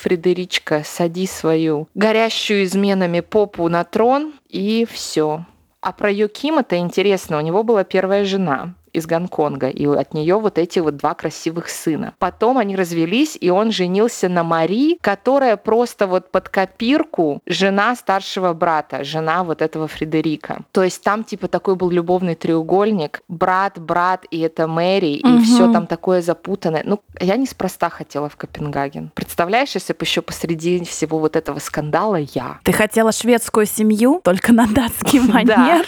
Фредеричка, 0.00 0.82
сади 0.84 1.26
свою 1.26 1.88
горящую 1.94 2.64
изменами 2.64 3.20
попу 3.20 3.68
на 3.68 3.84
трон, 3.84 4.34
и 4.48 4.86
все. 4.90 5.44
А 5.80 5.92
про 5.92 6.10
Йокима-то 6.10 6.76
интересно, 6.76 7.38
у 7.38 7.40
него 7.40 7.62
была 7.62 7.84
первая 7.84 8.24
жена 8.24 8.74
из 8.96 9.06
Гонконга, 9.06 9.68
и 9.68 9.86
от 9.86 10.14
нее 10.14 10.36
вот 10.38 10.58
эти 10.58 10.78
вот 10.78 10.96
два 10.96 11.14
красивых 11.14 11.68
сына. 11.68 12.14
Потом 12.18 12.58
они 12.58 12.76
развелись, 12.76 13.36
и 13.40 13.50
он 13.50 13.70
женился 13.70 14.28
на 14.28 14.42
Мари, 14.42 14.98
которая 15.00 15.56
просто 15.56 16.06
вот 16.06 16.30
под 16.30 16.48
копирку 16.48 17.40
жена 17.46 17.94
старшего 17.96 18.52
брата, 18.54 19.04
жена 19.04 19.44
вот 19.44 19.62
этого 19.62 19.86
Фредерика. 19.86 20.60
То 20.72 20.82
есть 20.82 21.02
там 21.02 21.24
типа 21.24 21.48
такой 21.48 21.76
был 21.76 21.90
любовный 21.90 22.34
треугольник, 22.34 23.20
брат, 23.28 23.78
брат, 23.78 24.24
и 24.30 24.40
это 24.40 24.66
Мэри, 24.66 25.20
угу. 25.22 25.34
и 25.34 25.42
все 25.42 25.72
там 25.72 25.86
такое 25.86 26.22
запутанное. 26.22 26.82
Ну, 26.84 27.00
я 27.20 27.36
неспроста 27.36 27.90
хотела 27.90 28.28
в 28.28 28.36
Копенгаген. 28.36 29.10
Представляешь, 29.14 29.74
если 29.74 29.92
бы 29.92 29.98
еще 30.02 30.22
посреди 30.22 30.82
всего 30.84 31.18
вот 31.18 31.36
этого 31.36 31.58
скандала 31.58 32.16
я. 32.16 32.60
Ты 32.62 32.72
хотела 32.72 33.12
шведскую 33.12 33.66
семью, 33.66 34.20
только 34.24 34.52
на 34.52 34.66
датский 34.66 35.20
манер? 35.32 35.46
Да, 35.46 35.84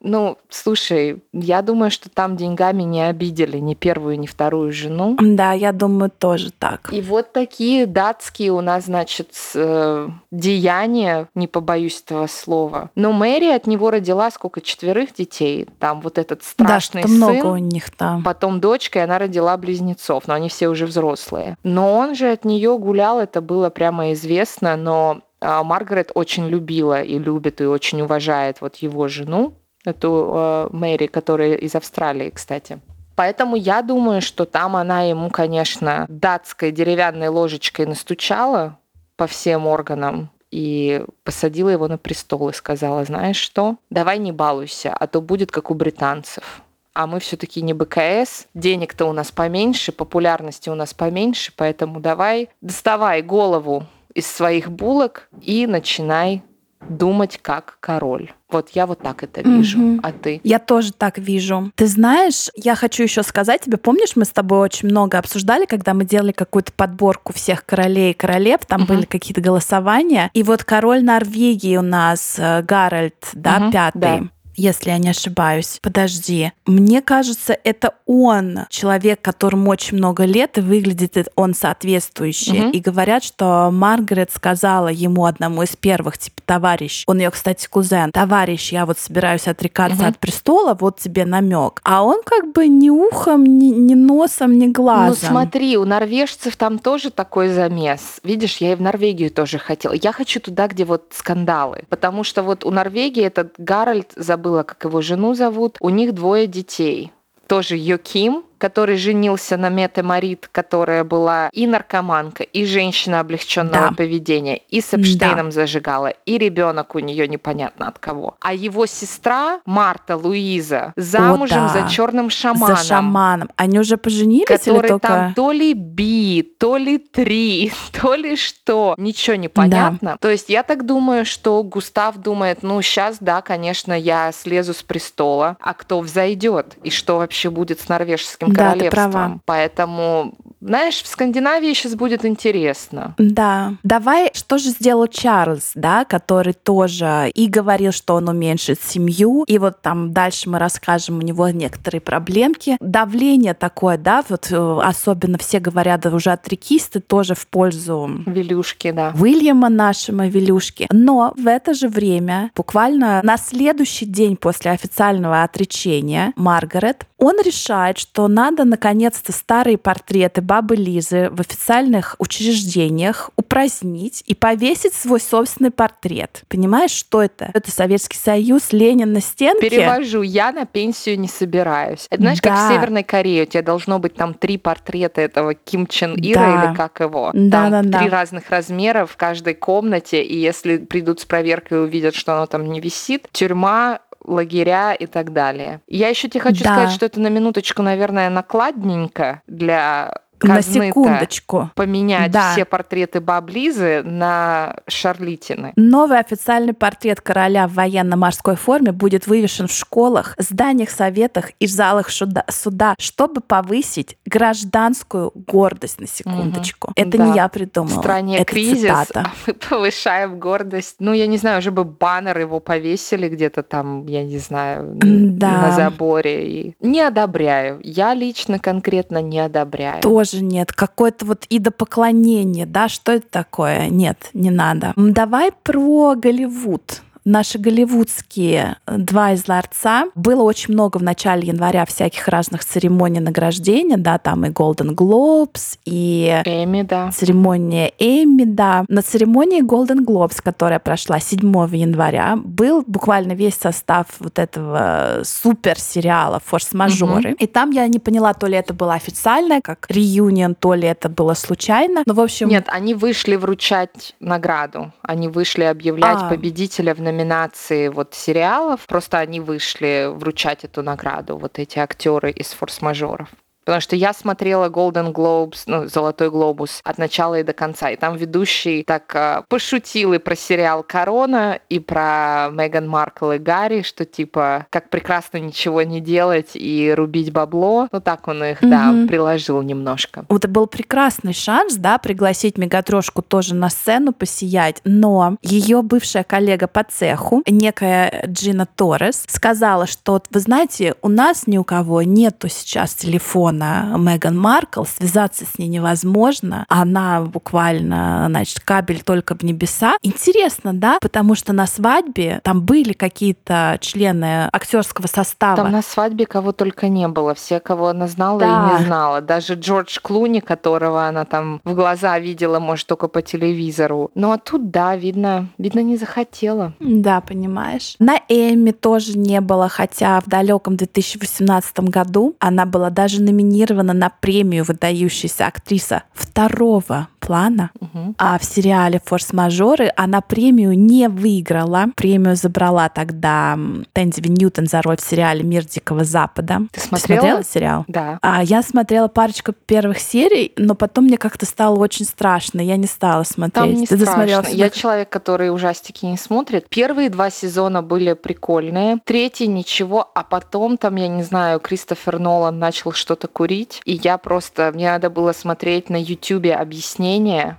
ну, 0.00 0.38
слушай, 0.48 1.22
я 1.32 1.62
думаю, 1.62 1.90
что 1.90 2.10
там 2.10 2.36
деньгами 2.36 2.82
не 2.82 3.02
обидели 3.06 3.58
ни 3.58 3.74
первую, 3.74 4.18
ни 4.18 4.26
вторую 4.26 4.72
жену. 4.72 5.16
Да, 5.20 5.52
я 5.52 5.72
думаю, 5.72 6.10
тоже 6.10 6.52
так. 6.52 6.92
И 6.92 7.00
вот 7.00 7.32
такие 7.32 7.86
датские 7.86 8.52
у 8.52 8.60
нас, 8.60 8.84
значит, 8.84 9.30
э, 9.54 10.08
деяния, 10.30 11.28
не 11.34 11.46
побоюсь 11.46 12.02
этого 12.04 12.26
слова. 12.26 12.90
Но 12.94 13.12
Мэри 13.12 13.50
от 13.50 13.66
него 13.66 13.90
родила 13.90 14.30
сколько, 14.30 14.60
четверых 14.60 15.14
детей? 15.14 15.66
Там 15.78 16.00
вот 16.00 16.18
этот 16.18 16.42
страшный 16.42 17.02
да, 17.02 17.08
сын. 17.08 17.16
много 17.16 17.46
у 17.46 17.56
них 17.56 17.90
там. 17.90 18.22
Потом 18.22 18.60
дочка, 18.60 19.00
и 19.00 19.02
она 19.02 19.18
родила 19.18 19.56
близнецов, 19.56 20.26
но 20.26 20.34
они 20.34 20.48
все 20.48 20.68
уже 20.68 20.86
взрослые. 20.86 21.56
Но 21.62 21.96
он 21.96 22.14
же 22.14 22.30
от 22.30 22.44
нее 22.44 22.78
гулял, 22.78 23.20
это 23.20 23.40
было 23.40 23.70
прямо 23.70 24.12
известно, 24.12 24.76
но 24.76 25.20
Маргарет 25.40 26.10
очень 26.14 26.48
любила 26.48 27.02
и 27.02 27.18
любит 27.18 27.60
и 27.60 27.66
очень 27.66 28.00
уважает 28.02 28.60
вот 28.60 28.76
его 28.76 29.08
жену, 29.08 29.54
эту 29.84 30.32
э, 30.34 30.68
Мэри, 30.72 31.06
которая 31.06 31.54
из 31.54 31.74
Австралии, 31.74 32.30
кстати. 32.30 32.80
Поэтому 33.16 33.56
я 33.56 33.82
думаю, 33.82 34.22
что 34.22 34.44
там 34.44 34.76
она 34.76 35.02
ему, 35.02 35.30
конечно, 35.30 36.06
датской 36.08 36.70
деревянной 36.70 37.28
ложечкой 37.28 37.86
настучала 37.86 38.78
по 39.16 39.26
всем 39.26 39.66
органам 39.66 40.30
и 40.50 41.04
посадила 41.24 41.68
его 41.68 41.88
на 41.88 41.98
престол 41.98 42.48
и 42.48 42.52
сказала, 42.52 43.04
знаешь 43.04 43.36
что, 43.36 43.76
давай 43.90 44.18
не 44.18 44.30
балуйся, 44.30 44.94
а 44.94 45.06
то 45.08 45.20
будет 45.20 45.50
как 45.50 45.70
у 45.70 45.74
британцев. 45.74 46.62
А 46.94 47.06
мы 47.06 47.20
все-таки 47.20 47.60
не 47.60 47.74
БКС, 47.74 48.46
денег-то 48.54 49.06
у 49.06 49.12
нас 49.12 49.30
поменьше, 49.30 49.92
популярности 49.92 50.68
у 50.68 50.74
нас 50.74 50.94
поменьше, 50.94 51.52
поэтому 51.56 52.00
давай 52.00 52.48
доставай 52.60 53.22
голову 53.22 53.84
из 54.14 54.26
своих 54.26 54.70
булок 54.70 55.28
и 55.42 55.66
начинай 55.66 56.42
думать 56.88 57.38
как 57.42 57.78
король. 57.80 58.30
Вот 58.50 58.70
я 58.70 58.86
вот 58.86 59.00
так 59.00 59.22
это 59.22 59.42
вижу. 59.42 59.78
Mm-hmm. 59.78 60.00
А 60.02 60.12
ты? 60.12 60.40
Я 60.42 60.58
тоже 60.58 60.92
так 60.92 61.18
вижу. 61.18 61.70
Ты 61.74 61.86
знаешь, 61.86 62.48
я 62.54 62.74
хочу 62.76 63.02
еще 63.02 63.22
сказать 63.22 63.62
тебе, 63.62 63.76
помнишь, 63.76 64.16
мы 64.16 64.24
с 64.24 64.30
тобой 64.30 64.60
очень 64.60 64.88
много 64.88 65.18
обсуждали, 65.18 65.66
когда 65.66 65.92
мы 65.92 66.04
делали 66.04 66.32
какую-то 66.32 66.72
подборку 66.72 67.32
всех 67.32 67.66
королей 67.66 68.12
и 68.12 68.14
королев, 68.14 68.60
там 68.66 68.82
mm-hmm. 68.82 68.86
были 68.86 69.04
какие-то 69.04 69.40
голосования. 69.40 70.30
И 70.32 70.42
вот 70.42 70.64
король 70.64 71.04
Норвегии 71.04 71.76
у 71.76 71.82
нас 71.82 72.36
э, 72.38 72.62
Гарольд, 72.62 73.30
да, 73.34 73.58
mm-hmm. 73.58 73.72
пятый. 73.72 74.00
Да 74.00 74.28
если 74.58 74.90
я 74.90 74.98
не 74.98 75.10
ошибаюсь. 75.10 75.78
Подожди. 75.82 76.52
Мне 76.66 77.00
кажется, 77.02 77.56
это 77.64 77.94
он, 78.06 78.60
человек, 78.68 79.20
которому 79.20 79.70
очень 79.70 79.96
много 79.96 80.24
лет, 80.24 80.58
и 80.58 80.60
выглядит 80.60 81.28
он 81.36 81.54
соответствующе. 81.54 82.66
Угу. 82.66 82.70
И 82.70 82.80
говорят, 82.80 83.24
что 83.24 83.70
Маргарет 83.72 84.30
сказала 84.32 84.88
ему, 84.88 85.24
одному 85.24 85.62
из 85.62 85.76
первых, 85.76 86.18
типа, 86.18 86.42
товарищ, 86.44 87.04
он 87.06 87.18
ее, 87.18 87.30
кстати, 87.30 87.66
кузен, 87.68 88.12
товарищ, 88.12 88.72
я 88.72 88.86
вот 88.86 88.98
собираюсь 88.98 89.46
отрекаться 89.48 90.02
угу. 90.02 90.08
от 90.08 90.18
престола, 90.18 90.76
вот 90.78 90.98
тебе 90.98 91.24
намек. 91.24 91.80
А 91.84 92.02
он 92.04 92.22
как 92.24 92.52
бы 92.52 92.68
ни 92.68 92.90
ухом, 92.90 93.44
ни, 93.44 93.66
ни 93.66 93.94
носом, 93.94 94.58
ни 94.58 94.66
глазом. 94.66 95.16
Ну 95.20 95.28
смотри, 95.28 95.76
у 95.76 95.84
норвежцев 95.84 96.56
там 96.56 96.78
тоже 96.78 97.10
такой 97.10 97.48
замес. 97.48 98.20
Видишь, 98.22 98.56
я 98.58 98.72
и 98.72 98.74
в 98.74 98.80
Норвегию 98.80 99.30
тоже 99.30 99.58
хотела. 99.58 99.92
Я 99.92 100.12
хочу 100.12 100.40
туда, 100.40 100.66
где 100.68 100.84
вот 100.84 101.12
скандалы. 101.12 101.84
Потому 101.88 102.24
что 102.24 102.42
вот 102.42 102.64
у 102.64 102.70
Норвегии 102.70 103.22
этот 103.22 103.54
Гарольд 103.58 104.12
забыл 104.16 104.47
забыла, 104.48 104.62
как 104.62 104.84
его 104.84 105.00
жену 105.02 105.34
зовут. 105.34 105.76
У 105.80 105.90
них 105.90 106.14
двое 106.14 106.46
детей. 106.46 107.12
Тоже 107.46 107.76
Йоким, 107.76 108.44
который 108.58 108.96
женился 108.96 109.56
на 109.56 109.68
Мете 109.68 110.02
Марит, 110.02 110.48
которая 110.50 111.04
была 111.04 111.48
и 111.52 111.66
наркоманка, 111.66 112.42
и 112.42 112.64
женщина 112.66 113.20
облегченного 113.20 113.90
да. 113.90 113.94
поведения, 113.94 114.58
и 114.68 114.80
с 114.80 114.92
Эпштейном 114.92 115.46
да. 115.46 115.52
зажигала, 115.52 116.08
и 116.26 116.38
ребенок 116.38 116.94
у 116.94 116.98
нее 116.98 117.28
непонятно 117.28 117.88
от 117.88 117.98
кого. 117.98 118.36
А 118.40 118.52
его 118.52 118.86
сестра 118.86 119.60
Марта 119.64 120.16
Луиза 120.16 120.92
замужем 120.96 121.66
О, 121.66 121.72
да. 121.72 121.82
за 121.82 121.90
черным 121.90 122.30
шаманом. 122.30 122.76
За 122.76 122.84
шаманом. 122.84 123.50
Они 123.56 123.78
уже 123.78 123.96
поженились 123.96 124.46
который 124.46 124.80
или 124.80 124.88
только... 124.88 125.06
там 125.06 125.34
то 125.34 125.52
ли 125.52 125.74
би, 125.74 126.42
то 126.42 126.76
ли 126.76 126.98
три, 126.98 127.72
то 128.00 128.14
ли 128.14 128.36
что. 128.36 128.94
Ничего 128.98 129.36
не 129.36 129.48
понятно. 129.48 130.12
Да. 130.12 130.16
То 130.18 130.28
есть 130.30 130.48
я 130.48 130.62
так 130.62 130.84
думаю, 130.84 131.24
что 131.24 131.62
Густав 131.62 132.16
думает, 132.18 132.62
ну 132.62 132.80
сейчас, 132.82 133.18
да, 133.20 133.40
конечно, 133.40 133.92
я 133.92 134.32
слезу 134.32 134.74
с 134.74 134.82
престола, 134.82 135.56
а 135.60 135.74
кто 135.74 136.00
взойдет? 136.00 136.76
И 136.82 136.90
что 136.90 137.18
вообще 137.18 137.50
будет 137.50 137.80
с 137.80 137.88
норвежским 137.88 138.47
Соединенным 138.48 138.54
да, 138.54 138.64
Королевством. 138.64 139.12
Права. 139.12 139.40
Поэтому, 139.44 140.34
знаешь, 140.60 141.02
в 141.02 141.06
Скандинавии 141.06 141.72
сейчас 141.72 141.94
будет 141.94 142.24
интересно. 142.24 143.14
Да. 143.18 143.74
Давай, 143.82 144.30
что 144.34 144.58
же 144.58 144.70
сделал 144.70 145.06
Чарльз, 145.06 145.72
да, 145.74 146.04
который 146.04 146.52
тоже 146.52 147.30
и 147.34 147.48
говорил, 147.48 147.92
что 147.92 148.14
он 148.14 148.28
уменьшит 148.28 148.80
семью, 148.82 149.44
и 149.46 149.58
вот 149.58 149.82
там 149.82 150.12
дальше 150.12 150.48
мы 150.48 150.58
расскажем, 150.58 151.18
у 151.18 151.22
него 151.22 151.48
некоторые 151.48 152.00
проблемки. 152.00 152.76
Давление 152.80 153.54
такое, 153.54 153.98
да, 153.98 154.24
вот 154.28 154.48
э, 154.50 154.78
особенно 154.82 155.38
все 155.38 155.60
говорят, 155.60 156.00
да, 156.00 156.10
уже 156.10 156.30
отрекисты 156.30 157.00
тоже 157.00 157.34
в 157.34 157.46
пользу 157.46 158.10
Вилюшки, 158.26 158.90
да. 158.90 159.12
Уильяма 159.18 159.68
нашего 159.68 160.26
Вилюшки. 160.26 160.86
Но 160.90 161.34
в 161.36 161.46
это 161.46 161.74
же 161.74 161.88
время, 161.88 162.50
буквально 162.54 163.20
на 163.22 163.36
следующий 163.36 164.06
день 164.06 164.36
после 164.36 164.70
официального 164.70 165.42
отречения 165.42 166.32
Маргарет, 166.36 167.06
он 167.18 167.40
решает, 167.42 167.98
что 167.98 168.28
надо 168.28 168.64
наконец-то 168.64 169.32
старые 169.32 169.76
портреты 169.76 170.40
бабы 170.40 170.76
Лизы 170.76 171.28
в 171.30 171.40
официальных 171.40 172.14
учреждениях 172.18 173.30
упразднить 173.36 174.22
и 174.26 174.34
повесить 174.34 174.94
свой 174.94 175.20
собственный 175.20 175.72
портрет. 175.72 176.42
Понимаешь, 176.48 176.92
что 176.92 177.22
это? 177.22 177.50
Это 177.52 177.70
Советский 177.70 178.16
Союз, 178.16 178.72
Ленин 178.72 179.12
на 179.12 179.20
стенке. 179.20 179.68
Перевожу, 179.68 180.22
я 180.22 180.52
на 180.52 180.64
пенсию 180.64 181.18
не 181.18 181.28
собираюсь. 181.28 182.06
Это 182.10 182.22
знаешь, 182.22 182.40
да. 182.40 182.50
как 182.50 182.58
в 182.58 182.72
Северной 182.72 183.02
Корее, 183.02 183.42
у 183.42 183.46
тебя 183.46 183.62
должно 183.62 183.98
быть 183.98 184.14
там 184.14 184.34
три 184.34 184.56
портрета 184.56 185.20
этого 185.20 185.54
Ким 185.54 185.86
Чен 185.88 186.14
Ира 186.16 186.40
да. 186.40 186.64
или 186.64 186.76
как 186.76 187.00
его. 187.00 187.30
Да, 187.34 187.70
там 187.70 187.90
да, 187.90 187.98
три 187.98 188.10
да. 188.10 188.16
разных 188.16 188.48
размера 188.50 189.06
в 189.06 189.16
каждой 189.16 189.54
комнате, 189.54 190.22
и 190.22 190.38
если 190.38 190.78
придут 190.78 191.20
с 191.20 191.24
проверкой 191.24 191.78
и 191.78 191.80
увидят, 191.80 192.14
что 192.14 192.36
оно 192.36 192.46
там 192.46 192.70
не 192.70 192.80
висит, 192.80 193.28
тюрьма 193.32 194.00
лагеря 194.28 194.94
и 194.94 195.06
так 195.06 195.32
далее. 195.32 195.80
Я 195.88 196.08
еще 196.08 196.28
тебе 196.28 196.40
хочу 196.40 196.62
да. 196.62 196.74
сказать, 196.74 196.90
что 196.92 197.06
это 197.06 197.20
на 197.20 197.28
минуточку, 197.28 197.82
наверное, 197.82 198.30
накладненько 198.30 199.42
для 199.46 200.22
на 200.42 200.62
секундочку 200.62 201.70
поменять 201.74 202.30
да. 202.30 202.52
все 202.52 202.64
портреты 202.64 203.20
Баблизы 203.20 204.02
на 204.04 204.76
Шарлитины. 204.86 205.72
Новый 205.76 206.18
официальный 206.18 206.74
портрет 206.74 207.20
короля 207.20 207.66
в 207.66 207.74
военно-морской 207.74 208.56
форме 208.56 208.92
будет 208.92 209.26
вывешен 209.26 209.66
в 209.68 209.72
школах, 209.72 210.34
зданиях, 210.38 210.90
советах 210.90 211.50
и 211.58 211.66
залах 211.66 212.10
суда, 212.10 212.44
суда 212.48 212.94
чтобы 212.98 213.40
повысить 213.40 214.16
гражданскую 214.26 215.32
гордость 215.34 216.00
на 216.00 216.06
секундочку. 216.06 216.88
Угу. 216.88 216.94
Это 216.96 217.18
да. 217.18 217.26
не 217.26 217.36
я 217.36 217.48
придумала. 217.48 217.96
В 217.96 218.00
стране 218.00 218.36
Это 218.36 218.44
кризис, 218.44 218.80
цитата. 218.80 219.26
а 219.26 219.32
мы 219.46 219.54
повышаем 219.54 220.38
гордость. 220.38 220.96
Ну, 220.98 221.12
я 221.12 221.26
не 221.26 221.38
знаю, 221.38 221.58
уже 221.58 221.70
бы 221.70 221.84
баннер 221.84 222.38
его 222.38 222.60
повесили 222.60 223.28
где-то 223.28 223.62
там, 223.62 224.06
я 224.06 224.24
не 224.24 224.38
знаю, 224.38 224.92
да. 224.94 225.62
на 225.62 225.72
заборе. 225.72 226.48
И... 226.48 226.74
Не 226.80 227.00
одобряю. 227.00 227.80
Я 227.82 228.14
лично 228.14 228.58
конкретно 228.58 229.22
не 229.22 229.38
одобряю. 229.38 230.02
Тоже 230.02 230.27
тоже 230.30 230.44
нет. 230.44 230.72
Какое-то 230.72 231.24
вот 231.24 231.46
идопоклонение, 231.48 232.66
да, 232.66 232.88
что 232.88 233.12
это 233.12 233.28
такое? 233.28 233.88
Нет, 233.88 234.30
не 234.34 234.50
надо. 234.50 234.92
Давай 234.96 235.50
про 235.52 236.14
Голливуд 236.14 237.02
наши 237.28 237.58
голливудские 237.58 238.76
э, 238.86 238.96
два 238.96 239.32
из 239.32 239.46
ларца. 239.46 240.06
Было 240.14 240.42
очень 240.42 240.72
много 240.72 240.96
в 240.96 241.02
начале 241.02 241.46
января 241.46 241.84
всяких 241.84 242.26
разных 242.26 242.64
церемоний 242.64 243.20
награждения, 243.20 243.96
да, 243.98 244.18
там 244.18 244.46
и 244.46 244.48
Golden 244.48 244.94
Globes, 244.94 245.78
и 245.84 246.42
Эми, 246.44 246.82
да. 246.82 247.10
церемония 247.12 247.92
Эми, 247.98 248.44
да. 248.44 248.84
На 248.88 249.02
церемонии 249.02 249.62
Golden 249.62 250.04
Globes, 250.04 250.40
которая 250.42 250.78
прошла 250.78 251.20
7 251.20 251.40
января, 251.76 252.36
был 252.36 252.82
буквально 252.86 253.32
весь 253.32 253.56
состав 253.56 254.06
вот 254.20 254.38
этого 254.38 255.20
супер 255.24 255.78
сериала 255.78 256.40
«Форс-мажоры». 256.44 257.32
Угу. 257.32 257.38
И 257.38 257.46
там 257.46 257.70
я 257.70 257.86
не 257.88 257.98
поняла, 257.98 258.32
то 258.32 258.46
ли 258.46 258.56
это 258.56 258.72
было 258.72 258.94
официальное, 258.94 259.60
как 259.60 259.86
реюнион, 259.90 260.54
то 260.54 260.74
ли 260.74 260.88
это 260.88 261.08
было 261.08 261.34
случайно. 261.34 262.02
Но, 262.06 262.14
в 262.14 262.20
общем... 262.20 262.48
Нет, 262.48 262.66
они 262.68 262.94
вышли 262.94 263.36
вручать 263.36 264.14
награду. 264.18 264.92
Они 265.02 265.28
вышли 265.28 265.64
объявлять 265.64 266.18
а. 266.22 266.28
победителя 266.28 266.94
в 266.94 267.00
номинации 267.02 267.17
номинации 267.18 267.88
вот 267.88 268.14
сериалов, 268.14 268.86
просто 268.86 269.18
они 269.18 269.40
вышли 269.40 270.08
вручать 270.10 270.64
эту 270.64 270.82
награду, 270.82 271.36
вот 271.36 271.58
эти 271.58 271.78
актеры 271.78 272.30
из 272.30 272.52
форс-мажоров. 272.52 273.28
Потому 273.68 273.82
что 273.82 273.96
я 273.96 274.14
смотрела 274.14 274.70
Golden 274.70 275.12
Globes, 275.12 275.64
ну, 275.66 275.88
Золотой 275.88 276.30
глобус 276.30 276.80
от 276.84 276.96
начала 276.96 277.38
и 277.38 277.42
до 277.42 277.52
конца. 277.52 277.90
И 277.90 277.96
там 277.96 278.16
ведущий 278.16 278.82
так 278.82 279.14
э, 279.14 279.42
пошутил 279.46 280.14
и 280.14 280.18
про 280.18 280.34
сериал 280.34 280.82
Корона, 280.82 281.58
и 281.68 281.78
про 281.78 282.48
Меган 282.50 282.88
Маркл 282.88 283.32
и 283.32 283.36
Гарри, 283.38 283.82
что 283.82 284.06
типа 284.06 284.64
как 284.70 284.88
прекрасно 284.88 285.36
ничего 285.36 285.82
не 285.82 286.00
делать 286.00 286.52
и 286.54 286.94
рубить 286.96 287.30
бабло. 287.30 287.88
Ну 287.92 288.00
так 288.00 288.26
он 288.26 288.42
их, 288.42 288.62
mm-hmm. 288.62 288.70
да, 288.70 289.06
приложил 289.06 289.60
немножко. 289.60 290.24
Вот 290.30 290.46
это 290.46 290.48
был 290.48 290.66
прекрасный 290.66 291.34
шанс, 291.34 291.74
да, 291.74 291.98
пригласить 291.98 292.56
Мегатрошку 292.56 293.20
тоже 293.20 293.54
на 293.54 293.68
сцену 293.68 294.14
посиять, 294.14 294.80
но 294.84 295.36
ее 295.42 295.82
бывшая 295.82 296.24
коллега 296.24 296.68
по 296.68 296.84
цеху, 296.84 297.42
некая 297.46 298.24
Джина 298.26 298.64
Торрес, 298.64 299.26
сказала, 299.28 299.86
что, 299.86 300.22
вы 300.30 300.40
знаете, 300.40 300.94
у 301.02 301.08
нас 301.08 301.46
ни 301.46 301.58
у 301.58 301.64
кого 301.64 302.00
нету 302.00 302.48
сейчас 302.48 302.94
телефона 302.94 303.57
на 303.58 303.96
Меган 303.98 304.38
Маркл, 304.38 304.84
связаться 304.84 305.44
с 305.44 305.58
ней 305.58 305.68
невозможно. 305.68 306.64
Она 306.68 307.22
буквально, 307.22 308.26
значит, 308.28 308.60
кабель 308.60 309.02
только 309.02 309.36
в 309.36 309.42
небеса. 309.42 309.96
Интересно, 310.02 310.72
да? 310.72 310.98
Потому 311.00 311.34
что 311.34 311.52
на 311.52 311.66
свадьбе 311.66 312.40
там 312.42 312.62
были 312.62 312.92
какие-то 312.92 313.78
члены 313.80 314.48
актерского 314.52 315.06
состава. 315.06 315.56
Там 315.56 315.72
на 315.72 315.82
свадьбе 315.82 316.26
кого 316.26 316.52
только 316.52 316.88
не 316.88 317.08
было. 317.08 317.34
Все, 317.34 317.60
кого 317.60 317.88
она 317.88 318.06
знала 318.06 318.40
да. 318.40 318.46
и 318.46 318.78
не 318.78 318.86
знала. 318.86 319.20
Даже 319.20 319.54
Джордж 319.54 319.98
Клуни, 320.00 320.40
которого 320.40 321.06
она 321.06 321.24
там 321.24 321.60
в 321.64 321.74
глаза 321.74 322.18
видела, 322.18 322.58
может, 322.60 322.86
только 322.86 323.08
по 323.08 323.22
телевизору. 323.22 324.10
Ну 324.14 324.32
а 324.32 324.38
тут, 324.38 324.70
да, 324.70 324.96
видно, 324.96 325.48
видно, 325.58 325.80
не 325.80 325.96
захотела. 325.96 326.74
Да, 326.80 327.20
понимаешь. 327.20 327.96
На 327.98 328.18
Эми 328.28 328.70
тоже 328.70 329.18
не 329.18 329.40
было, 329.40 329.68
хотя 329.68 330.20
в 330.20 330.28
далеком 330.28 330.76
2018 330.76 331.80
году 331.80 332.36
она 332.38 332.66
была 332.66 332.90
даже 332.90 333.22
номинирована 333.22 333.37
номинирована 333.38 333.92
на 333.92 334.10
премию 334.10 334.64
«Выдающаяся 334.64 335.46
актриса 335.46 336.02
второго 336.12 337.08
плана, 337.18 337.70
угу. 337.80 338.14
а 338.18 338.38
в 338.38 338.44
сериале 338.44 339.00
«Форс-мажоры» 339.04 339.92
она 339.96 340.20
премию 340.20 340.78
не 340.78 341.08
выиграла. 341.08 341.86
Премию 341.96 342.36
забрала 342.36 342.88
тогда 342.88 343.58
Тенди 343.92 344.26
Ньютон 344.28 344.66
за 344.66 344.82
роль 344.82 344.96
в 344.96 345.00
сериале 345.00 345.42
«Мир 345.42 345.64
Дикого 345.64 346.04
Запада». 346.04 346.62
Ты 346.72 346.80
смотрела? 346.80 346.98
Ты 346.98 347.06
смотрела 347.06 347.44
сериал? 347.44 347.84
Да. 347.88 348.18
А, 348.22 348.42
я 348.42 348.62
смотрела 348.62 349.08
парочку 349.08 349.52
первых 349.52 349.98
серий, 349.98 350.52
но 350.56 350.74
потом 350.74 351.04
мне 351.04 351.18
как-то 351.18 351.46
стало 351.46 351.76
очень 351.76 352.04
страшно, 352.04 352.60
я 352.60 352.76
не 352.76 352.86
стала 352.86 353.24
смотреть. 353.24 353.54
Там 353.54 353.72
не 353.74 353.86
Ты 353.86 353.98
страшно. 353.98 354.48
Я 354.50 354.70
человек, 354.70 355.08
который 355.08 355.52
ужастики 355.52 356.06
не 356.06 356.16
смотрит. 356.16 356.68
Первые 356.68 357.10
два 357.10 357.30
сезона 357.30 357.82
были 357.82 358.12
прикольные, 358.12 358.98
третий 359.04 359.46
ничего, 359.46 360.10
а 360.14 360.22
потом 360.22 360.76
там, 360.76 360.96
я 360.96 361.08
не 361.08 361.22
знаю, 361.22 361.60
Кристофер 361.60 362.18
Нолан 362.18 362.58
начал 362.58 362.92
что-то 362.92 363.28
курить, 363.28 363.80
и 363.84 363.92
я 363.92 364.18
просто, 364.18 364.70
мне 364.74 364.90
надо 364.90 365.10
было 365.10 365.32
смотреть 365.32 365.90
на 365.90 366.00
Ютубе 366.00 366.54
объяснение, 366.54 367.07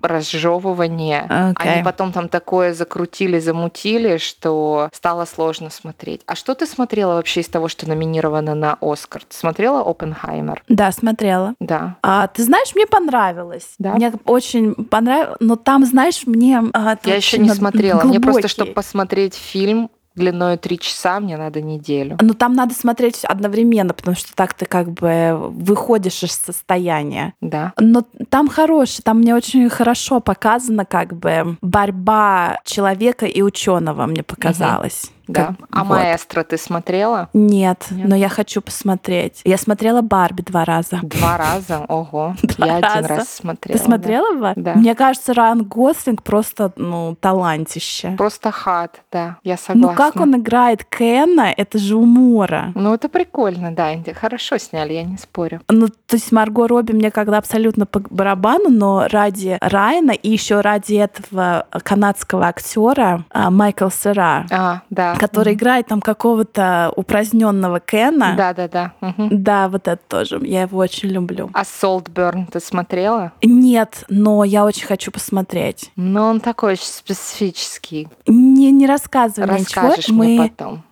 разжевывание. 0.02 1.26
Okay. 1.30 1.56
Они 1.56 1.84
потом 1.84 2.12
там 2.12 2.30
такое 2.30 2.74
закрутили, 2.74 3.40
замутили, 3.40 4.18
что 4.18 4.90
стало 4.94 5.26
сложно 5.26 5.70
смотреть. 5.70 6.22
А 6.26 6.36
что 6.36 6.56
ты 6.56 6.66
смотрела 6.66 7.16
вообще 7.16 7.42
из 7.42 7.48
того, 7.48 7.68
что 7.68 7.88
номинировано 7.88 8.56
на 8.56 8.78
Оскар? 8.82 9.24
Ты 9.28 9.36
смотрела 9.36 9.82
Оппенхаймер? 9.82 10.64
Да, 10.68 10.92
смотрела. 10.92 11.56
Да. 11.60 11.98
А, 12.02 12.28
ты 12.28 12.44
знаешь, 12.44 12.74
мне 12.76 12.86
понравилось. 12.86 13.74
Да? 13.80 13.94
Мне 13.94 14.14
очень 14.26 14.76
понравилось, 14.76 15.38
но 15.40 15.56
там, 15.56 15.86
знаешь, 15.86 16.24
мне... 16.26 16.64
А, 16.74 16.98
я 17.04 17.16
еще 17.16 17.38
не 17.38 17.50
смотрела. 17.50 18.02
Глубокий. 18.02 18.20
Мне 18.20 18.32
просто, 18.32 18.48
чтобы 18.48 18.74
посмотреть 18.74 19.36
фильм, 19.36 19.90
длиной 20.20 20.58
три 20.58 20.78
часа, 20.78 21.20
мне 21.20 21.38
надо 21.38 21.62
неделю. 21.62 22.18
Но 22.22 22.34
там 22.34 22.54
надо 22.54 22.76
смотреть 22.76 23.26
одновременно, 23.26 23.94
потому 23.94 24.16
что 24.16 24.36
так 24.36 24.54
ты 24.54 24.66
как 24.66 24.92
бы 24.92 25.38
выходишь 25.40 26.24
из 26.24 26.34
состояния. 26.34 27.34
Да. 27.42 27.74
Но 27.80 28.04
там 28.30 28.48
хороший, 28.48 29.02
там 29.02 29.20
мне 29.20 29.34
очень 29.34 29.70
хорошо 29.70 30.20
показано 30.20 30.86
как 30.86 31.14
бы 31.14 31.58
борьба 31.62 32.60
человека 32.66 33.26
и 33.26 33.42
ученого, 33.42 34.06
мне 34.06 34.24
показалось. 34.24 35.06
Угу. 35.06 35.19
Да. 35.30 35.46
Как, 35.48 35.56
а 35.72 35.84
вот. 35.84 35.98
маэстро 35.98 36.44
ты 36.44 36.58
смотрела? 36.58 37.30
Нет, 37.34 37.86
Нет, 37.92 38.08
но 38.08 38.16
я 38.16 38.30
хочу 38.30 38.62
посмотреть. 38.62 39.42
Я 39.46 39.58
смотрела 39.58 40.02
Барби 40.02 40.42
два 40.42 40.66
раза. 40.66 41.00
Два 41.04 41.38
раза? 41.38 41.86
Ого. 41.88 42.36
Два 42.44 42.66
я 42.66 42.80
раза. 42.82 42.98
один 42.98 43.18
раз 43.18 43.30
смотрела. 43.30 43.78
Ты 43.78 43.86
смотрела 43.86 44.36
да. 44.38 44.54
Да. 44.56 44.74
Мне 44.74 44.96
кажется, 44.96 45.34
Ран 45.34 45.64
Гослинг 45.64 46.24
просто, 46.24 46.72
ну, 46.76 47.16
талантище. 47.20 48.16
Просто 48.18 48.52
хат, 48.52 49.02
да, 49.12 49.38
я 49.44 49.58
согласна. 49.58 49.92
Ну, 49.92 49.96
как 49.96 50.16
он 50.16 50.36
играет 50.36 50.84
Кена, 50.84 51.54
это 51.56 51.78
же 51.78 51.96
умора. 51.96 52.72
Ну, 52.74 52.94
это 52.94 53.08
прикольно, 53.08 53.72
да, 53.72 53.92
хорошо 54.14 54.58
сняли, 54.58 54.94
я 54.94 55.04
не 55.04 55.18
спорю. 55.18 55.62
Ну, 55.70 55.88
то 55.88 56.16
есть 56.16 56.32
Марго 56.32 56.68
Робби 56.68 56.94
мне 56.94 57.12
когда 57.12 57.38
абсолютно 57.38 57.86
по 57.86 58.00
барабану, 58.10 58.70
но 58.70 59.08
ради 59.08 59.58
Райана 59.62 60.12
и 60.12 60.30
еще 60.30 60.62
ради 60.62 60.96
этого 60.96 61.68
канадского 61.84 62.48
актера 62.48 63.26
а, 63.30 63.52
Майкл 63.52 63.90
Сера. 63.90 64.46
А, 64.50 64.82
да 64.90 65.19
который 65.20 65.54
играет 65.54 65.88
там 65.88 66.02
какого-то 66.02 66.92
упраздненного 66.96 67.80
Кена. 67.80 68.36
Да, 68.38 68.54
да, 68.54 68.68
да. 68.68 68.94
Угу. 69.02 69.30
Да, 69.32 69.70
вот 69.70 69.88
это 69.88 70.02
тоже. 70.08 70.40
Я 70.44 70.64
его 70.64 70.78
очень 70.78 71.10
люблю. 71.10 71.50
А 71.54 71.64
Солтберн 71.66 72.48
ты 72.48 72.60
смотрела? 72.60 73.34
Нет, 73.44 74.06
но 74.10 74.44
я 74.44 74.66
очень 74.66 74.86
хочу 74.86 75.12
посмотреть. 75.12 75.92
Но 75.96 76.28
он 76.28 76.40
такой 76.40 76.74
очень 76.74 76.86
специфический. 76.86 78.08
Не, 78.28 78.72
не 78.72 78.88
рассказывай 78.88 79.48
Расскажешь 79.48 80.08
ничего. 80.08 80.24
мне 80.24 80.40
Мы... 80.40 80.50
потом. 80.50 80.84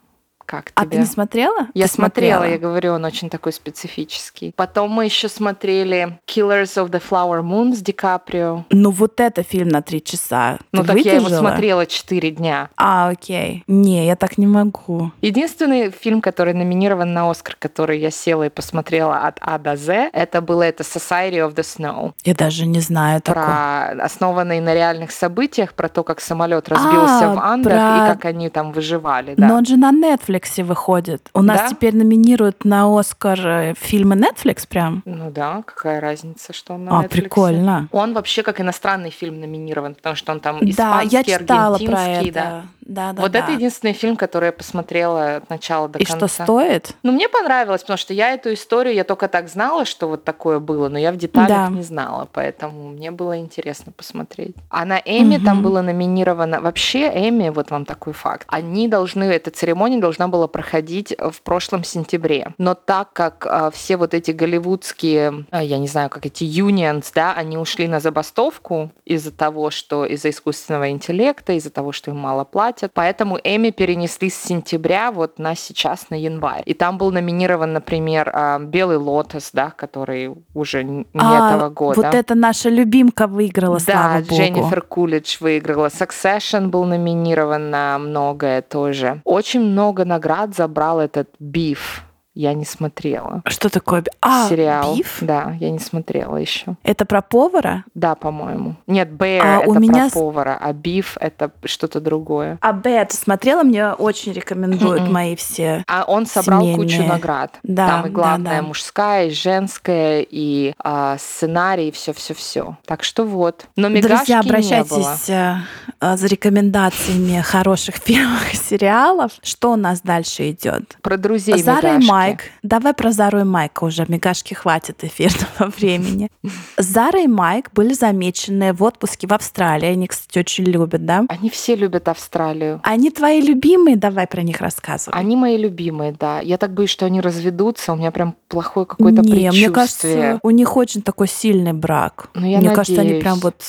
Как 0.48 0.72
а 0.76 0.84
тебе? 0.84 0.92
ты 0.92 0.98
не 1.00 1.06
смотрела? 1.06 1.68
Я 1.74 1.88
ты 1.88 1.92
смотрела, 1.92 2.38
смотрела, 2.38 2.54
я 2.54 2.58
говорю, 2.58 2.94
он 2.94 3.04
очень 3.04 3.30
такой 3.30 3.52
специфический. 3.52 4.54
Потом 4.56 4.90
мы 4.92 5.04
еще 5.04 5.28
смотрели 5.28 6.18
Killers 6.26 6.82
of 6.82 6.90
the 6.90 7.04
Flower 7.04 7.42
Moon 7.42 7.76
с 7.76 7.82
Ди 7.82 7.92
Каприо. 7.92 8.64
Ну 8.70 8.92
вот 8.92 9.20
это 9.20 9.44
фильм 9.44 9.68
на 9.68 9.82
три 9.82 10.02
часа. 10.02 10.60
Ну 10.72 10.84
ты 10.84 10.88
так 10.88 10.96
выдержала? 10.96 11.22
я 11.22 11.28
его 11.28 11.38
смотрела 11.38 11.86
четыре 11.86 12.32
дня. 12.32 12.70
А, 12.78 13.10
окей. 13.10 13.66
Не, 13.68 14.08
я 14.08 14.16
так 14.16 14.38
не 14.38 14.48
могу. 14.48 15.12
Единственный 15.22 15.92
фильм, 15.92 16.22
который 16.22 16.54
номинирован 16.54 17.12
на 17.12 17.30
Оскар, 17.30 17.58
который 17.60 18.00
я 18.00 18.10
села 18.10 18.44
и 18.44 18.50
посмотрела 18.50 19.18
от 19.18 19.40
А 19.42 19.58
до 19.58 19.76
З, 19.76 20.10
это 20.14 20.40
было 20.40 20.64
это 20.64 20.84
Society 20.84 21.46
of 21.46 21.56
the 21.56 21.64
Snow. 21.64 22.14
Я 22.24 22.34
даже 22.34 22.66
не 22.66 22.80
знаю 22.80 23.22
про 23.22 23.34
такого. 23.34 24.06
основанный 24.06 24.62
на 24.62 24.74
реальных 24.74 25.12
событиях, 25.12 25.74
про 25.74 25.90
то, 25.90 26.06
как 26.06 26.22
самолет 26.22 26.70
разбился 26.70 27.32
а, 27.32 27.36
в 27.36 27.40
Андах 27.40 27.74
про... 27.74 28.06
и 28.06 28.14
как 28.14 28.24
они 28.24 28.50
там 28.50 28.72
выживали. 28.72 29.36
Да. 29.36 29.48
Но 29.48 29.56
он 29.56 29.66
же 29.66 29.76
на 29.76 29.92
Netflix 29.92 30.37
Netflix 30.38 30.64
выходит. 30.64 31.30
У 31.34 31.42
нас 31.42 31.62
да? 31.62 31.68
теперь 31.70 31.96
номинируют 31.96 32.66
на 32.66 32.98
Оскар 32.98 33.40
э, 33.40 33.74
фильмы 33.80 34.16
Netflix 34.16 34.68
прям. 34.68 35.02
Ну 35.06 35.32
да, 35.32 35.64
какая 35.66 36.00
разница, 36.00 36.54
что 36.54 36.74
он 36.74 36.86
на 36.86 37.00
а, 37.00 37.04
Netflix. 37.04 37.10
прикольно. 37.10 37.88
Он 37.92 38.14
вообще 38.14 38.44
как 38.44 38.62
иностранный 38.62 39.10
фильм 39.10 39.40
номинирован, 39.40 39.96
потому 39.96 40.16
что 40.16 40.32
он 40.32 40.40
там 40.40 40.58
испанский, 40.58 40.76
да, 40.76 41.02
я 41.02 41.24
читала 41.24 41.76
аргентинский, 41.76 41.88
про 41.88 42.08
это. 42.08 42.34
да. 42.34 42.64
Да, 42.88 43.12
да, 43.12 43.22
вот 43.22 43.32
да. 43.32 43.40
это 43.40 43.52
единственный 43.52 43.92
фильм, 43.92 44.16
который 44.16 44.46
я 44.48 44.52
посмотрела 44.54 45.38
от 45.38 45.50
начала 45.50 45.90
до 45.90 46.00
и 46.00 46.06
конца. 46.06 46.26
И 46.26 46.30
что 46.30 46.44
стоит? 46.44 46.96
Ну, 47.04 47.12
мне 47.12 47.28
понравилось, 47.28 47.82
потому 47.82 47.98
что 47.98 48.14
я 48.14 48.34
эту 48.34 48.54
историю, 48.54 48.96
я 48.96 49.04
только 49.04 49.28
так 49.28 49.50
знала, 49.50 49.84
что 49.84 50.08
вот 50.08 50.24
такое 50.24 50.60
было, 50.60 50.88
но 50.88 50.98
я 50.98 51.12
в 51.12 51.18
деталях 51.18 51.50
да. 51.50 51.68
не 51.68 51.84
знала, 51.84 52.30
поэтому 52.32 52.90
мне 52.90 53.12
было 53.12 53.38
интересно 53.38 53.92
посмотреть. 53.92 54.56
А 54.70 54.86
на 54.86 55.00
Эми 55.00 55.36
угу. 55.36 55.46
там 55.46 55.62
было 55.62 55.82
номинировано... 55.82 56.62
Вообще, 56.62 57.12
Эми, 57.14 57.50
вот 57.50 57.72
вам 57.72 57.84
такой 57.84 58.14
факт, 58.14 58.48
они 58.50 58.88
должны, 58.88 59.26
эта 59.26 59.52
церемония 59.52 60.00
должна 60.00 60.30
была 60.30 60.48
проходить 60.48 61.14
в 61.18 61.42
прошлом 61.42 61.84
сентябре. 61.84 62.54
Но 62.58 62.74
так 62.74 63.12
как 63.12 63.46
а, 63.46 63.70
все 63.70 63.98
вот 63.98 64.14
эти 64.14 64.32
голливудские, 64.32 65.46
а, 65.52 65.62
я 65.62 65.78
не 65.78 65.88
знаю, 65.88 66.10
как 66.10 66.26
эти 66.26 66.46
unions, 66.46 67.12
да, 67.14 67.34
они 67.34 67.58
ушли 67.58 67.88
на 67.88 68.00
забастовку 68.00 68.92
из-за 69.04 69.32
того, 69.32 69.72
что 69.72 70.06
из-за 70.06 70.30
искусственного 70.30 70.90
интеллекта, 70.90 71.54
из-за 71.54 71.70
того, 71.70 71.92
что 71.92 72.12
им 72.12 72.18
мало 72.18 72.46
платят, 72.46 72.77
хватит. 72.78 72.92
Поэтому 72.94 73.40
Эми 73.44 73.72
перенесли 73.72 74.30
с 74.30 74.36
сентября 74.36 75.12
вот 75.12 75.40
на 75.40 75.56
сейчас, 75.56 76.10
на 76.10 76.16
январь. 76.16 76.64
И 76.66 76.74
там 76.74 76.98
был 76.98 77.12
номинирован, 77.12 77.74
например, 77.74 78.32
а, 78.34 78.60
«Белый 78.60 78.98
лотос», 78.98 79.52
да, 79.54 79.72
который 79.72 80.34
уже 80.54 80.84
не 80.84 81.06
а, 81.14 81.56
этого 81.56 81.70
года. 81.70 82.02
Вот 82.02 82.16
это 82.16 82.36
наша 82.36 82.70
любимка 82.70 83.28
выиграла, 83.28 83.80
да, 83.86 83.94
слава 83.94 84.20
богу. 84.20 84.36
Дженнифер 84.36 84.82
Кулидж 84.82 85.38
выиграла. 85.40 85.88
Succession 85.88 86.68
был 86.68 86.86
номинирован 86.86 87.70
на 87.70 87.98
многое 88.00 88.62
тоже. 88.62 89.22
Очень 89.24 89.62
много 89.62 90.06
наград 90.06 90.56
забрал 90.56 91.00
этот 91.00 91.30
«Биф». 91.40 92.04
Я 92.38 92.54
не 92.54 92.66
смотрела. 92.66 93.42
Что 93.48 93.68
такое? 93.68 94.04
А, 94.22 94.48
сериал? 94.48 94.96
Биф? 94.96 95.18
Да, 95.22 95.56
я 95.60 95.72
не 95.72 95.80
смотрела 95.80 96.38
еще. 96.38 96.76
Это 96.84 97.04
про 97.04 97.24
повара? 97.24 97.84
Да, 97.96 98.14
по-моему. 98.14 98.76
Нет, 98.86 99.10
Bear 99.10 99.42
а 99.44 99.62
это 99.62 99.70
у 99.72 99.74
меня... 99.80 100.10
про 100.12 100.20
повара, 100.20 100.56
а 100.62 100.72
Биф 100.72 101.18
это 101.20 101.50
что-то 101.66 102.00
другое. 102.00 102.60
А 102.62 102.74
Bear 102.74 103.08
ты 103.08 103.18
смотрела? 103.18 103.64
Мне 103.64 103.90
очень 103.90 104.34
рекомендуют 104.34 105.02
mm-mm. 105.02 105.10
мои 105.10 105.36
все. 105.36 105.84
А 105.88 106.04
он 106.08 106.28
собрал 106.28 106.62
семейные. 106.62 106.88
кучу 106.88 107.04
наград. 107.08 107.58
Да, 107.64 107.88
Там 107.88 108.06
и 108.06 108.10
главная 108.12 108.58
да, 108.58 108.62
да. 108.62 108.68
мужская, 108.68 109.28
и 109.30 109.32
женская, 109.32 110.24
и 110.30 110.76
а, 110.78 111.18
сценарий, 111.18 111.88
и 111.88 111.92
все-все-все. 111.92 112.78
Так 112.86 113.04
что 113.04 113.24
вот. 113.24 113.66
Но 113.76 113.90
Друзья, 113.90 114.42
обращайтесь 114.42 115.28
э, 115.30 115.56
за 116.00 116.28
рекомендациями 116.28 117.42
хороших 117.42 118.00
первых 118.04 118.54
сериалов. 118.54 119.32
Что 119.42 119.72
у 119.72 119.76
нас 119.76 120.02
дальше 120.02 120.52
идет? 120.52 120.98
Про 121.02 121.18
друзей 121.18 121.64
Зара 121.64 121.96
и 121.96 122.06
Майк 122.06 122.27
Майк. 122.28 122.40
Давай 122.64 122.94
про 122.94 123.12
Зару 123.12 123.40
и 123.40 123.44
Майка 123.44 123.84
уже. 123.84 124.06
Мегашки 124.08 124.54
хватит 124.54 125.04
эфирного 125.04 125.72
времени. 125.78 126.30
Зара 126.78 127.22
и 127.22 127.28
Майк 127.28 127.72
были 127.74 127.94
замечены 127.94 128.74
в 128.74 128.84
отпуске 128.84 129.28
в 129.28 129.34
Австралии. 129.34 129.88
Они, 129.88 130.08
кстати, 130.08 130.40
очень 130.40 130.66
любят, 130.66 131.06
да? 131.06 131.26
Они 131.30 131.50
все 131.50 131.76
любят 131.76 132.08
Австралию. 132.08 132.80
Они 132.84 133.12
твои 133.12 133.42
любимые? 133.42 133.96
Давай 133.96 134.28
про 134.28 134.42
них 134.42 134.62
рассказывай. 134.62 135.18
Они 135.18 135.36
мои 135.36 135.58
любимые, 135.58 136.12
да. 136.18 136.40
Я 136.42 136.58
так 136.58 136.74
боюсь, 136.74 136.90
что 136.90 137.06
они 137.06 137.22
разведутся. 137.22 137.94
У 137.94 137.96
меня 137.96 138.12
прям 138.12 138.36
плохое 138.48 138.86
какое-то 138.86 139.22
Не, 139.22 139.32
предчувствие. 139.32 139.52
мне 139.68 139.70
кажется, 139.74 140.40
у 140.44 140.50
них 140.50 140.78
очень 140.78 141.02
такой 141.02 141.28
сильный 141.28 141.74
брак. 141.74 142.30
Ну, 142.34 142.42
я 142.42 142.58
мне 142.60 142.70
надеюсь. 142.70 142.76
кажется, 142.76 143.02
они 143.02 143.20
прям 143.20 143.40
вот 143.40 143.62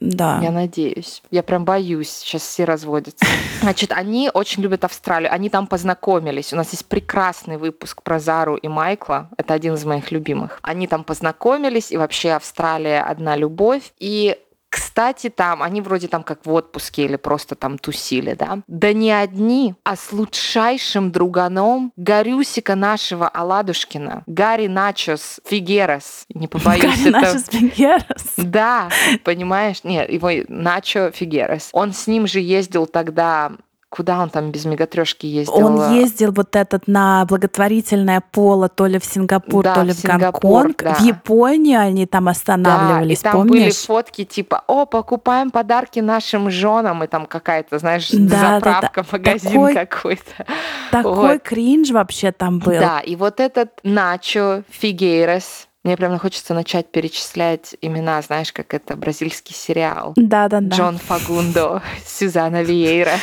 да. 0.00 0.40
Я 0.42 0.50
надеюсь. 0.50 1.22
Я 1.30 1.42
прям 1.42 1.64
боюсь. 1.64 2.10
Сейчас 2.10 2.42
все 2.42 2.64
разводятся. 2.64 3.24
Значит, 3.62 3.92
они 3.92 4.30
очень 4.32 4.62
любят 4.62 4.84
Австралию. 4.84 5.32
Они 5.32 5.48
там 5.48 5.66
познакомились. 5.66 6.52
У 6.52 6.56
нас 6.56 6.70
есть 6.72 6.86
прекрасный 6.86 7.56
выпуск 7.56 8.02
про 8.02 8.18
Зару 8.18 8.56
и 8.56 8.68
Майкла. 8.68 9.30
Это 9.38 9.54
один 9.54 9.74
из 9.74 9.84
моих 9.84 10.10
любимых. 10.12 10.58
Они 10.62 10.86
там 10.86 11.02
познакомились, 11.02 11.92
и 11.92 11.96
вообще 11.96 12.32
Австралия 12.32 13.00
одна 13.00 13.36
любовь. 13.36 13.92
И 13.98 14.36
кстати, 14.76 15.30
там, 15.30 15.62
они 15.62 15.80
вроде 15.80 16.06
там 16.06 16.22
как 16.22 16.44
в 16.44 16.52
отпуске 16.52 17.06
или 17.06 17.16
просто 17.16 17.54
там 17.54 17.78
тусили, 17.78 18.34
да? 18.34 18.58
Да 18.66 18.92
не 18.92 19.10
одни, 19.10 19.74
а 19.84 19.96
с 19.96 20.12
лучшайшим 20.12 21.10
друганом 21.10 21.94
Гарюсика 21.96 22.74
нашего 22.74 23.26
Аладушкина, 23.26 24.22
Гарри 24.26 24.66
Начос 24.66 25.40
Фигерас. 25.46 26.26
Не 26.34 26.46
побоюсь 26.46 26.82
Гарри 26.82 27.08
это... 27.08 27.10
Начос 27.10 27.44
Фигерас? 27.48 28.34
Да, 28.36 28.90
понимаешь? 29.24 29.82
Нет, 29.82 30.10
его 30.10 30.28
Начо 30.48 31.10
Фигерас. 31.10 31.70
Он 31.72 31.94
с 31.94 32.06
ним 32.06 32.26
же 32.26 32.40
ездил 32.40 32.86
тогда 32.86 33.52
Куда 33.96 34.20
он 34.20 34.28
там 34.28 34.50
без 34.50 34.66
мегатрешки 34.66 35.26
ездил? 35.26 35.54
Он 35.56 35.94
ездил 35.94 36.30
вот 36.30 36.54
этот 36.54 36.86
на 36.86 37.24
благотворительное 37.24 38.22
поло 38.30 38.68
то 38.68 38.84
ли 38.84 38.98
в 38.98 39.06
Сингапур, 39.06 39.64
да, 39.64 39.74
то 39.74 39.82
ли 39.82 39.92
в, 39.92 39.96
в 39.96 40.04
Гонконг. 40.04 40.82
Да. 40.82 40.94
В 40.96 41.00
Японию 41.00 41.80
они 41.80 42.04
там 42.04 42.28
останавливались, 42.28 43.22
да, 43.22 43.30
и 43.30 43.32
там 43.32 43.40
помнишь? 43.48 43.62
были 43.62 43.70
фотки 43.70 44.24
типа, 44.26 44.64
о, 44.66 44.84
покупаем 44.84 45.50
подарки 45.50 46.00
нашим 46.00 46.50
женам, 46.50 47.04
и 47.04 47.06
там 47.06 47.24
какая-то, 47.24 47.78
знаешь, 47.78 48.10
да, 48.10 48.56
заправка, 48.56 49.00
да, 49.00 49.02
да. 49.02 49.08
магазин 49.12 49.50
такой, 49.50 49.74
какой-то. 49.74 50.46
Такой 50.90 51.32
вот. 51.32 51.42
кринж 51.42 51.90
вообще 51.90 52.32
там 52.32 52.58
был. 52.58 52.72
Да, 52.72 53.00
и 53.00 53.16
вот 53.16 53.40
этот 53.40 53.70
Начо 53.82 54.62
Фигейрес, 54.68 55.65
мне 55.86 55.96
прям 55.96 56.18
хочется 56.18 56.52
начать 56.52 56.90
перечислять 56.90 57.76
имена, 57.80 58.20
знаешь, 58.20 58.52
как 58.52 58.74
это 58.74 58.96
бразильский 58.96 59.54
сериал. 59.54 60.14
Да, 60.16 60.48
да, 60.48 60.60
да. 60.60 60.76
Джон 60.76 60.98
Фагундо, 60.98 61.80
Сюзанна 62.06 62.62
Виейра 62.62 63.18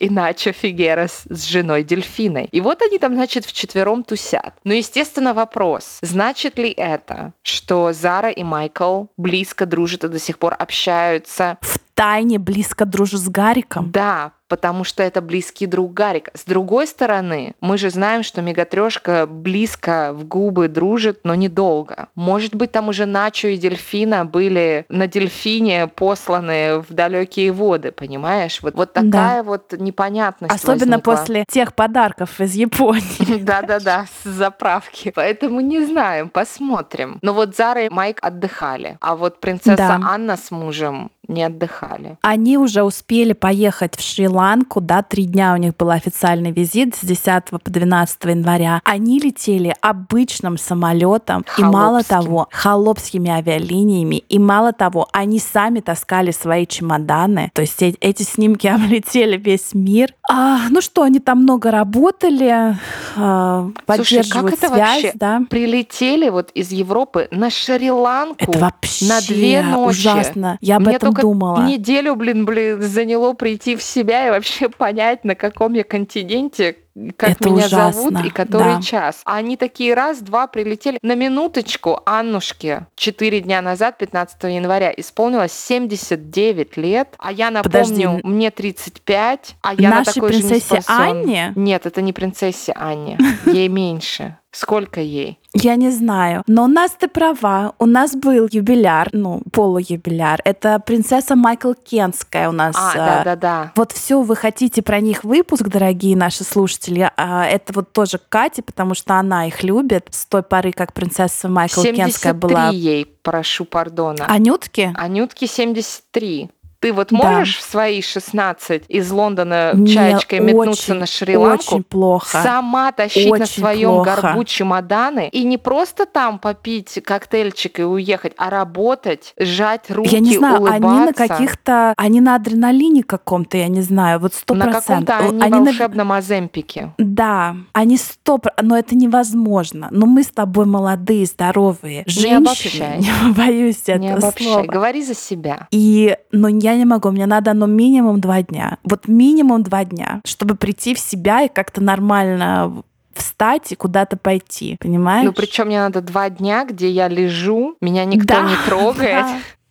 и 0.00 0.08
Начо 0.08 0.52
Фигерас 0.52 1.24
с 1.28 1.44
женой 1.44 1.84
Дельфиной. 1.84 2.48
И 2.50 2.62
вот 2.62 2.80
они 2.80 2.98
там, 2.98 3.14
значит, 3.14 3.44
вчетвером 3.44 4.04
тусят. 4.04 4.54
Но, 4.64 4.72
естественно, 4.72 5.34
вопрос, 5.34 5.98
значит 6.00 6.58
ли 6.58 6.70
это, 6.70 7.34
что 7.42 7.92
Зара 7.92 8.30
и 8.30 8.42
Майкл 8.42 9.04
близко 9.18 9.66
дружат 9.66 10.04
и 10.04 10.08
до 10.08 10.18
сих 10.18 10.38
пор 10.38 10.56
общаются? 10.58 11.58
В 11.60 11.78
тайне 11.98 12.38
близко 12.38 12.84
дружит 12.84 13.20
с 13.20 13.28
Гариком. 13.28 13.90
Да, 13.90 14.30
потому 14.46 14.84
что 14.84 15.02
это 15.02 15.20
близкий 15.20 15.66
друг 15.66 15.92
Гарика. 15.92 16.30
С 16.32 16.44
другой 16.44 16.86
стороны, 16.86 17.54
мы 17.60 17.76
же 17.76 17.90
знаем, 17.90 18.22
что 18.22 18.40
Мегатрешка 18.40 19.26
близко 19.26 20.12
в 20.14 20.24
губы 20.24 20.68
дружит, 20.68 21.20
но 21.24 21.34
недолго. 21.34 22.08
Может 22.14 22.54
быть, 22.54 22.70
там 22.70 22.88
уже 22.88 23.04
Начо 23.04 23.48
и 23.48 23.56
Дельфина 23.56 24.24
были 24.24 24.86
на 24.88 25.08
Дельфине 25.08 25.88
посланы 25.88 26.84
в 26.88 26.94
далекие 26.94 27.50
воды, 27.50 27.90
понимаешь? 27.90 28.60
Вот, 28.62 28.74
вот 28.74 28.92
такая 28.92 29.38
да. 29.38 29.42
вот 29.42 29.72
непонятность 29.72 30.54
Особенно 30.54 30.98
возникла. 30.98 31.16
после 31.16 31.44
тех 31.48 31.74
подарков 31.74 32.40
из 32.40 32.54
Японии. 32.54 33.38
Да-да-да, 33.42 34.06
с 34.22 34.28
заправки. 34.28 35.10
Поэтому 35.14 35.60
не 35.60 35.84
знаем, 35.84 36.28
посмотрим. 36.28 37.18
Но 37.22 37.32
вот 37.32 37.56
Зара 37.56 37.86
и 37.86 37.88
Майк 37.88 38.20
отдыхали, 38.22 38.98
а 39.00 39.16
вот 39.16 39.40
принцесса 39.40 40.00
Анна 40.00 40.36
с 40.36 40.52
мужем 40.52 41.10
не 41.28 41.42
отдыхали. 41.42 42.16
Они 42.22 42.58
уже 42.58 42.82
успели 42.82 43.32
поехать 43.32 43.96
в 43.96 44.02
Шри-Ланку, 44.02 44.80
да, 44.80 45.02
три 45.02 45.24
дня 45.24 45.54
у 45.54 45.56
них 45.56 45.76
был 45.76 45.90
официальный 45.90 46.50
визит 46.50 46.94
с 46.94 47.00
10 47.04 47.44
по 47.50 47.60
12 47.64 48.24
января. 48.24 48.80
Они 48.84 49.18
летели 49.18 49.74
обычным 49.80 50.58
самолетом, 50.58 51.44
и 51.58 51.62
мало 51.62 52.02
того, 52.02 52.48
холопскими 52.50 53.30
авиалиниями, 53.30 54.16
и 54.16 54.38
мало 54.38 54.72
того, 54.72 55.08
они 55.12 55.38
сами 55.38 55.80
таскали 55.80 56.30
свои 56.30 56.66
чемоданы, 56.66 57.50
то 57.54 57.62
есть 57.62 57.82
эти 57.82 58.22
снимки 58.22 58.66
облетели 58.68 59.36
весь 59.36 59.74
мир. 59.74 60.14
А, 60.30 60.68
ну 60.70 60.80
что, 60.80 61.02
они 61.02 61.20
там 61.20 61.42
много 61.42 61.70
работали, 61.70 62.76
а, 63.16 63.70
поддерживают 63.86 64.26
Слушай, 64.26 64.42
как 64.42 64.52
это 64.52 64.68
связь, 64.68 65.02
вообще? 65.02 65.12
да. 65.14 65.42
Прилетели 65.48 66.28
вот 66.28 66.50
из 66.52 66.70
Европы 66.72 67.28
на 67.30 67.50
Шри-Ланку 67.50 68.36
это 68.38 68.58
вообще 68.58 69.06
на 69.06 69.20
две 69.20 69.62
ночи. 69.62 69.98
ужасно. 69.98 70.58
Я 70.60 70.76
об 70.76 70.86
Мне 70.86 70.96
этом 70.96 71.14
думала. 71.22 71.66
Неделю, 71.66 72.16
блин, 72.16 72.44
блин, 72.44 72.82
заняло 72.82 73.32
прийти 73.34 73.76
в 73.76 73.82
себя 73.82 74.26
и 74.26 74.30
вообще 74.30 74.68
понять, 74.78 75.24
на 75.24 75.34
каком 75.34 75.74
я 75.74 75.84
континенте, 75.84 76.76
как 77.16 77.30
это 77.30 77.50
меня 77.50 77.66
ужасно. 77.66 77.92
зовут 77.92 78.24
и 78.24 78.30
который 78.30 78.76
да. 78.76 78.82
час. 78.82 79.22
А 79.24 79.36
они 79.36 79.56
такие 79.56 79.94
раз-два 79.94 80.46
прилетели. 80.46 80.98
На 81.02 81.14
минуточку 81.14 82.00
Аннушке 82.04 82.86
4 82.96 83.40
дня 83.40 83.62
назад, 83.62 83.98
15 83.98 84.42
января, 84.44 84.92
исполнилось 84.96 85.52
79 85.52 86.76
лет. 86.76 87.14
А 87.18 87.32
я 87.32 87.50
напомню, 87.50 87.70
Подожди. 87.70 88.08
мне 88.24 88.50
35, 88.50 89.56
а 89.62 89.74
я 89.74 89.90
Нашей 89.90 89.98
на 89.98 90.12
такой 90.12 90.28
принцессе 90.30 90.76
же 90.76 90.82
не 90.88 91.10
Анне? 91.10 91.52
Нет, 91.54 91.86
это 91.86 92.02
не 92.02 92.12
принцессе 92.12 92.72
Анне. 92.72 93.18
Ей 93.46 93.68
меньше. 93.68 94.38
Сколько 94.50 95.00
ей? 95.00 95.38
Я 95.52 95.76
не 95.76 95.90
знаю. 95.90 96.42
Но 96.46 96.64
у 96.64 96.66
нас 96.68 96.92
ты 96.98 97.08
права. 97.08 97.74
У 97.78 97.86
нас 97.86 98.14
был 98.14 98.48
юбиляр, 98.50 99.08
ну, 99.12 99.42
полуюбиляр. 99.52 100.40
Это 100.44 100.78
принцесса 100.78 101.36
Майкл 101.36 101.72
Кенская 101.74 102.48
у 102.48 102.52
нас. 102.52 102.74
А, 102.78 102.94
да-да-да. 102.94 103.72
Вот 103.76 103.92
все, 103.92 104.22
вы 104.22 104.36
хотите 104.36 104.82
про 104.82 105.00
них 105.00 105.24
выпуск, 105.24 105.64
дорогие 105.64 106.16
наши 106.16 106.44
слушатели. 106.44 107.10
А 107.16 107.44
это 107.44 107.72
вот 107.72 107.92
тоже 107.92 108.18
Катя, 108.28 108.62
потому 108.62 108.94
что 108.94 109.14
она 109.14 109.46
их 109.46 109.62
любит 109.62 110.08
с 110.10 110.26
той 110.26 110.42
поры, 110.42 110.72
как 110.72 110.92
принцесса 110.92 111.48
Майкл 111.48 111.82
Кенская 111.82 112.32
была. 112.34 112.70
ей, 112.70 113.04
прошу 113.04 113.64
пардона. 113.64 114.26
Анютки? 114.26 114.92
Анютки 114.96 115.46
73. 115.46 116.50
Ты 116.80 116.92
вот 116.92 117.10
можешь 117.10 117.56
да. 117.56 117.60
в 117.60 117.70
свои 117.70 118.02
16 118.02 118.84
из 118.88 119.10
Лондона 119.10 119.72
Мне 119.74 119.92
чаечкой 119.92 120.40
метнуться 120.40 120.92
очень, 120.92 121.00
на 121.00 121.06
Шри-Ланку, 121.06 121.74
очень 121.74 121.82
плохо. 121.82 122.40
сама 122.42 122.92
тащить 122.92 123.30
очень 123.30 123.40
на 123.40 123.46
своем 123.46 123.90
плохо. 123.90 124.20
горбу 124.22 124.44
чемоданы 124.44 125.28
и 125.28 125.42
не 125.42 125.58
просто 125.58 126.06
там 126.06 126.38
попить 126.38 127.00
коктейльчик 127.04 127.80
и 127.80 127.82
уехать, 127.82 128.32
а 128.36 128.50
работать, 128.50 129.34
сжать 129.38 129.90
руки, 129.90 130.14
Я 130.14 130.20
не 130.20 130.36
знаю, 130.36 130.60
улыбаться. 130.60 130.88
они 130.88 131.06
на 131.06 131.12
каких-то, 131.12 131.94
они 131.96 132.20
на 132.20 132.36
адреналине 132.36 133.02
каком-то, 133.02 133.56
я 133.56 133.68
не 133.68 133.82
знаю, 133.82 134.20
вот 134.20 134.34
сто 134.34 134.54
процентов. 134.54 134.88
На 134.88 135.04
каком-то 135.04 135.44
они, 135.44 135.56
они 135.56 135.66
волшебном 135.66 136.08
на... 136.08 136.16
Оземпике. 136.18 136.92
Да, 136.98 137.56
они 137.72 137.96
сто, 137.96 138.40
но 138.62 138.78
это 138.78 138.94
невозможно. 138.94 139.88
Но 139.90 140.06
мы 140.06 140.22
с 140.22 140.28
тобой 140.28 140.66
молодые, 140.66 141.26
здоровые, 141.26 142.04
женщины. 142.06 142.98
Не, 142.98 143.28
не 143.28 143.32
боюсь 143.32 143.82
этого 143.86 143.98
не 143.98 144.10
обобщай. 144.10 144.46
слова. 144.46 144.62
Говори 144.64 145.02
за 145.02 145.14
себя. 145.14 145.66
И, 145.70 146.16
но 146.32 146.48
я 146.48 146.67
я 146.72 146.76
не 146.76 146.84
могу, 146.84 147.10
мне 147.10 147.26
надо 147.26 147.54
ну 147.54 147.66
минимум 147.66 148.20
два 148.20 148.42
дня. 148.42 148.78
Вот 148.84 149.08
минимум 149.08 149.62
два 149.62 149.84
дня, 149.84 150.20
чтобы 150.24 150.54
прийти 150.54 150.94
в 150.94 150.98
себя 150.98 151.42
и 151.42 151.48
как-то 151.48 151.82
нормально 151.82 152.82
встать 153.18 153.72
и 153.72 153.76
куда-то 153.76 154.16
пойти, 154.16 154.76
понимаешь? 154.80 155.26
Ну, 155.26 155.32
причем 155.32 155.66
мне 155.66 155.80
надо 155.80 156.00
два 156.00 156.30
дня, 156.30 156.64
где 156.64 156.88
я 156.88 157.08
лежу, 157.08 157.76
меня 157.80 158.04
никто 158.04 158.34
да, 158.34 158.42
не 158.42 158.56
трогает. 158.66 159.26